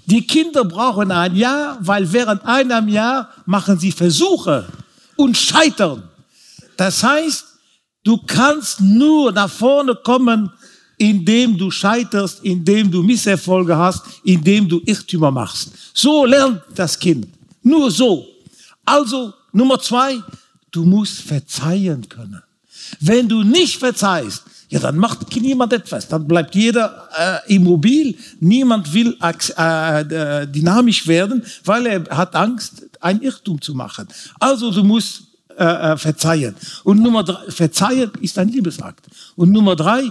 Die 0.06 0.26
Kinder 0.26 0.64
brauchen 0.64 1.12
ein 1.12 1.36
Jahr, 1.36 1.78
weil 1.82 2.12
während 2.14 2.46
einem 2.46 2.88
Jahr 2.88 3.30
machen 3.46 3.78
sie 3.78 3.92
Versuche 3.92 4.68
und 5.18 5.38
scheitern. 5.38 6.04
Das 6.78 7.04
heißt, 7.04 7.46
du 8.04 8.18
kannst 8.18 8.82
nur 8.82 9.32
nach 9.32 9.50
vorne 9.50 9.96
kommen, 9.96 10.52
indem 10.98 11.58
du 11.58 11.72
scheiterst, 11.72 12.44
indem 12.44 12.92
du 12.92 13.02
Misserfolge 13.02 13.76
hast, 13.76 14.04
indem 14.24 14.70
du 14.70 14.82
Irrtümer 14.86 15.32
machst. 15.32 15.72
So 15.94 16.26
lernt 16.26 16.62
das 16.76 17.00
Kind. 17.00 17.28
Nur 17.64 17.90
so. 17.90 18.28
Also, 18.86 19.34
Nummer 19.52 19.80
zwei, 19.80 20.22
du 20.72 20.84
musst 20.86 21.22
verzeihen 21.22 22.08
können. 22.08 22.42
Wenn 23.00 23.28
du 23.28 23.44
nicht 23.44 23.78
verzeihst, 23.78 24.44
ja, 24.70 24.80
dann 24.80 24.98
macht 24.98 25.36
niemand 25.36 25.74
etwas. 25.74 26.08
Dann 26.08 26.26
bleibt 26.28 26.56
jeder 26.56 27.10
äh, 27.46 27.56
immobil. 27.56 28.18
Niemand 28.40 28.94
will 28.94 29.18
äh, 29.22 30.02
äh, 30.02 30.48
dynamisch 30.48 31.06
werden, 31.08 31.44
weil 31.66 31.86
er 31.88 32.04
hat 32.10 32.36
Angst, 32.36 32.88
ein 33.02 33.22
Irrtum 33.22 33.60
zu 33.60 33.74
machen. 33.74 34.08
Also 34.40 34.72
du 34.72 34.84
musst 34.84 35.24
äh, 35.58 35.94
äh, 35.94 35.98
verzeihen. 35.98 36.56
Und 36.84 37.02
Nummer 37.02 37.24
drei, 37.24 37.50
verzeihen 37.52 38.12
ist 38.22 38.38
ein 38.38 38.50
Liebesakt. 38.50 39.06
Und 39.36 39.52
Nummer 39.52 39.76
drei, 39.76 40.04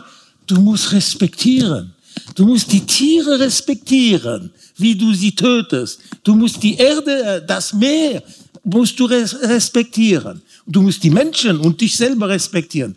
du 0.47 0.61
musst 0.61 0.93
respektieren. 0.93 1.95
Du 2.35 2.47
musst 2.47 2.73
die 2.73 2.85
Tiere 2.85 3.39
respektieren, 3.39 4.53
wie 4.77 4.95
du 4.95 5.13
sie 5.15 5.35
tötest. 5.35 6.01
Du 6.23 6.35
musst 6.35 6.63
die 6.63 6.77
Erde, 6.77 7.23
äh, 7.23 7.47
das 7.47 7.73
Meer, 7.73 8.23
musst 8.65 8.99
du 8.99 9.07
respektieren. 9.07 10.43
Du 10.67 10.83
musst 10.83 11.03
die 11.03 11.11
Menschen 11.11 11.59
und 11.59 11.81
dich 11.81 11.97
selber 11.97 12.29
respektieren. 12.29 12.97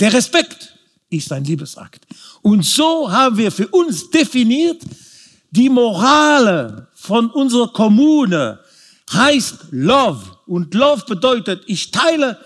Der 0.00 0.12
Respekt 0.12 0.74
ist 1.10 1.30
ein 1.32 1.44
Liebesakt. 1.44 2.06
Und 2.42 2.64
so 2.64 3.10
haben 3.10 3.36
wir 3.36 3.50
für 3.50 3.68
uns 3.68 4.10
definiert, 4.10 4.82
die 5.50 5.68
Morale 5.68 6.88
von 6.94 7.30
unserer 7.30 7.68
Kommune 7.68 8.58
heißt 9.12 9.66
Love. 9.70 10.22
Und 10.46 10.74
Love 10.74 11.04
bedeutet, 11.06 11.62
ich 11.66 11.90
teile, 11.90 12.38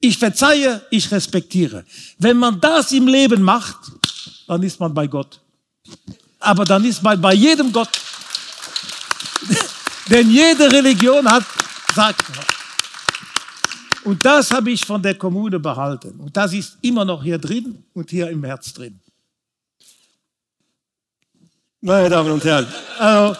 ich 0.00 0.18
verzeihe, 0.18 0.82
ich 0.90 1.10
respektiere. 1.10 1.84
Wenn 2.18 2.36
man 2.36 2.60
das 2.60 2.92
im 2.92 3.06
Leben 3.06 3.42
macht, 3.42 3.76
dann 4.46 4.62
ist 4.62 4.78
man 4.80 4.92
bei 4.92 5.06
Gott. 5.06 5.40
Aber 6.40 6.64
dann 6.64 6.84
ist 6.84 7.02
man 7.02 7.20
bei 7.20 7.34
jedem 7.34 7.72
Gott. 7.72 7.90
Denn 10.10 10.30
jede 10.30 10.70
Religion 10.70 11.26
hat, 11.30 11.44
sagt, 11.94 12.24
und 14.04 14.22
das 14.22 14.50
habe 14.50 14.70
ich 14.70 14.84
von 14.84 15.02
der 15.02 15.14
Kommune 15.14 15.58
behalten. 15.58 16.20
Und 16.20 16.36
das 16.36 16.52
ist 16.52 16.76
immer 16.82 17.04
noch 17.06 17.22
hier 17.22 17.38
drin 17.38 17.82
und 17.94 18.10
hier 18.10 18.28
im 18.28 18.44
Herz 18.44 18.72
drin. 18.74 19.00
Meine 21.86 22.08
Damen 22.08 22.30
und 22.30 22.42
Herren, 22.42 22.66
also, 22.98 23.36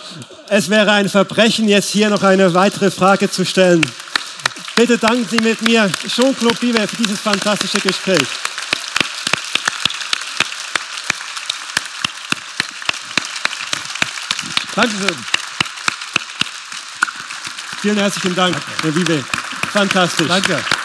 es 0.51 0.69
wäre 0.69 0.93
ein 0.93 1.09
Verbrechen, 1.09 1.67
jetzt 1.67 1.89
hier 1.89 2.11
noch 2.11 2.23
eine 2.23 2.53
weitere 2.53 2.91
Frage 2.91 3.31
zu 3.31 3.43
stellen. 3.47 3.91
Bitte 4.77 4.99
danken 4.99 5.27
Sie 5.27 5.39
mit 5.39 5.63
mir 5.63 5.91
Jean-Claude 6.07 6.57
Bivet 6.57 6.91
für 6.91 6.97
dieses 6.97 7.19
fantastische 7.21 7.81
Gespräch. 7.81 8.29
Dankeschön. 14.77 15.17
Vielen 17.81 17.97
herzlichen 17.97 18.35
Dank, 18.35 18.57
Herr 18.83 18.93
Bivet. 18.93 19.25
Fantastisch. 19.73 20.29
Danke. 20.29 20.84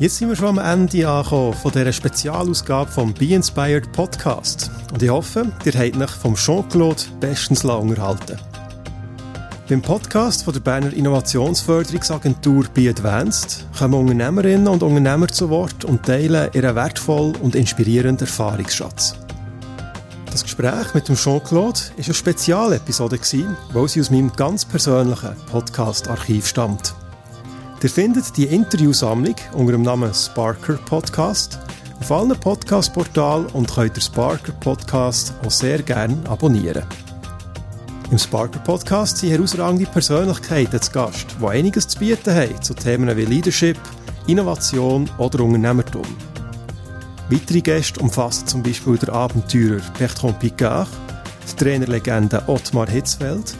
Jetzt 0.00 0.18
sind 0.18 0.28
wir 0.28 0.36
schon 0.36 0.56
am 0.56 0.64
Ende 0.64 1.08
angekommen 1.08 1.54
von 1.54 1.72
dieser 1.72 1.92
Spezialausgabe 1.92 2.88
vom 2.88 3.12
Be 3.12 3.34
Inspired 3.34 3.90
Podcast. 3.90 4.70
Und 4.92 5.02
ich 5.02 5.10
hoffe, 5.10 5.50
ihr 5.64 5.72
habt 5.72 5.96
euch 5.96 6.10
vom 6.10 6.36
Jean-Claude 6.36 7.02
bestens 7.18 7.64
unterhalten. 7.64 8.38
Beim 9.68 9.82
Podcast 9.82 10.44
von 10.44 10.54
der 10.54 10.60
Berner 10.60 10.92
Innovationsförderungsagentur 10.92 12.66
Be 12.72 12.88
Advanced 12.90 13.66
kommen 13.76 13.94
Unternehmerinnen 13.94 14.68
und 14.68 14.84
Unternehmer 14.84 15.26
zu 15.26 15.50
Wort 15.50 15.84
und 15.84 16.04
teilen 16.04 16.48
ihren 16.52 16.76
wertvollen 16.76 17.34
und 17.34 17.56
inspirierenden 17.56 18.28
Erfahrungsschatz. 18.28 19.16
Das 20.30 20.44
Gespräch 20.44 20.94
mit 20.94 21.08
dem 21.08 21.16
Jean-Claude 21.16 21.80
war 21.96 22.04
eine 22.04 22.14
Spezialepisode, 22.14 23.18
weil 23.72 23.88
sie 23.88 24.00
aus 24.00 24.12
meinem 24.12 24.30
ganz 24.36 24.64
persönlichen 24.64 25.34
Podcast-Archiv 25.50 26.46
stammt. 26.46 26.94
Ihr 27.80 27.90
findet 27.90 28.36
die 28.36 28.46
Interviewsammlung 28.46 29.36
unter 29.52 29.70
dem 29.70 29.82
Namen 29.82 30.12
Sparker 30.12 30.78
Podcast 30.84 31.60
auf 32.00 32.10
allen 32.10 32.30
Podcast-Portalen 32.30 33.46
und 33.46 33.72
könnt 33.72 33.94
den 33.94 34.00
Sparker 34.00 34.50
Podcast 34.52 35.32
auch 35.46 35.50
sehr 35.52 35.80
gerne 35.82 36.16
abonnieren. 36.28 36.82
Im 38.10 38.18
Sparker 38.18 38.58
Podcast 38.58 39.18
sind 39.18 39.30
herausragende 39.30 39.86
Persönlichkeiten 39.86 40.82
zu 40.82 40.90
Gast, 40.90 41.26
die 41.40 41.46
einiges 41.46 41.86
zu 41.86 42.00
bieten 42.00 42.34
haben 42.34 42.60
zu 42.60 42.74
Themen 42.74 43.16
wie 43.16 43.26
Leadership, 43.26 43.78
Innovation 44.26 45.08
oder 45.18 45.38
Unternehmertum. 45.44 46.06
Weitere 47.30 47.60
Gäste 47.60 48.00
umfassen 48.00 48.48
zum 48.48 48.60
Beispiel 48.64 48.98
der 48.98 49.12
Abenteurer 49.12 49.82
Bertrand 49.96 50.40
Picard, 50.40 50.88
die 51.48 51.56
Trainerlegende 51.62 52.42
Ottmar 52.48 52.90
Hitzfeld 52.90 53.56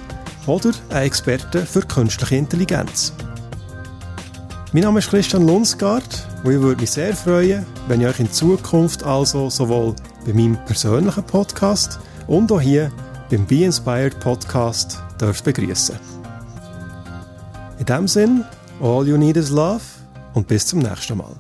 oder 0.47 0.73
ein 0.89 1.05
Experte 1.05 1.65
für 1.65 1.83
künstliche 1.83 2.35
Intelligenz. 2.35 3.13
Mein 4.75 4.83
Name 4.83 4.99
ist 4.99 5.09
Christian 5.09 5.47
Lunsgaard 5.47 6.29
und 6.45 6.53
ich 6.53 6.61
würde 6.61 6.83
mich 6.83 6.91
sehr 6.91 7.17
freuen, 7.17 7.65
wenn 7.87 8.03
ich 8.03 8.07
euch 8.07 8.21
in 8.21 8.31
Zukunft 8.31 9.03
also 9.03 9.49
sowohl 9.49 9.95
bei 10.27 10.35
meinem 10.35 10.63
persönlichen 10.67 11.25
Podcast 11.25 11.99
und 12.27 12.53
auch 12.53 12.61
hier 12.61 12.93
beim 13.31 13.47
Be 13.47 13.65
Inspired 13.65 14.21
Podcast 14.21 15.03
dürft 15.19 15.43
begrüßen. 15.45 15.99
In 17.79 17.87
diesem 17.87 18.09
Sinn, 18.09 18.45
all 18.83 19.09
you 19.09 19.17
need 19.17 19.39
is 19.39 19.49
love 19.49 19.81
und 20.35 20.47
bis 20.47 20.67
zum 20.67 20.81
nächsten 20.81 21.17
Mal. 21.17 21.35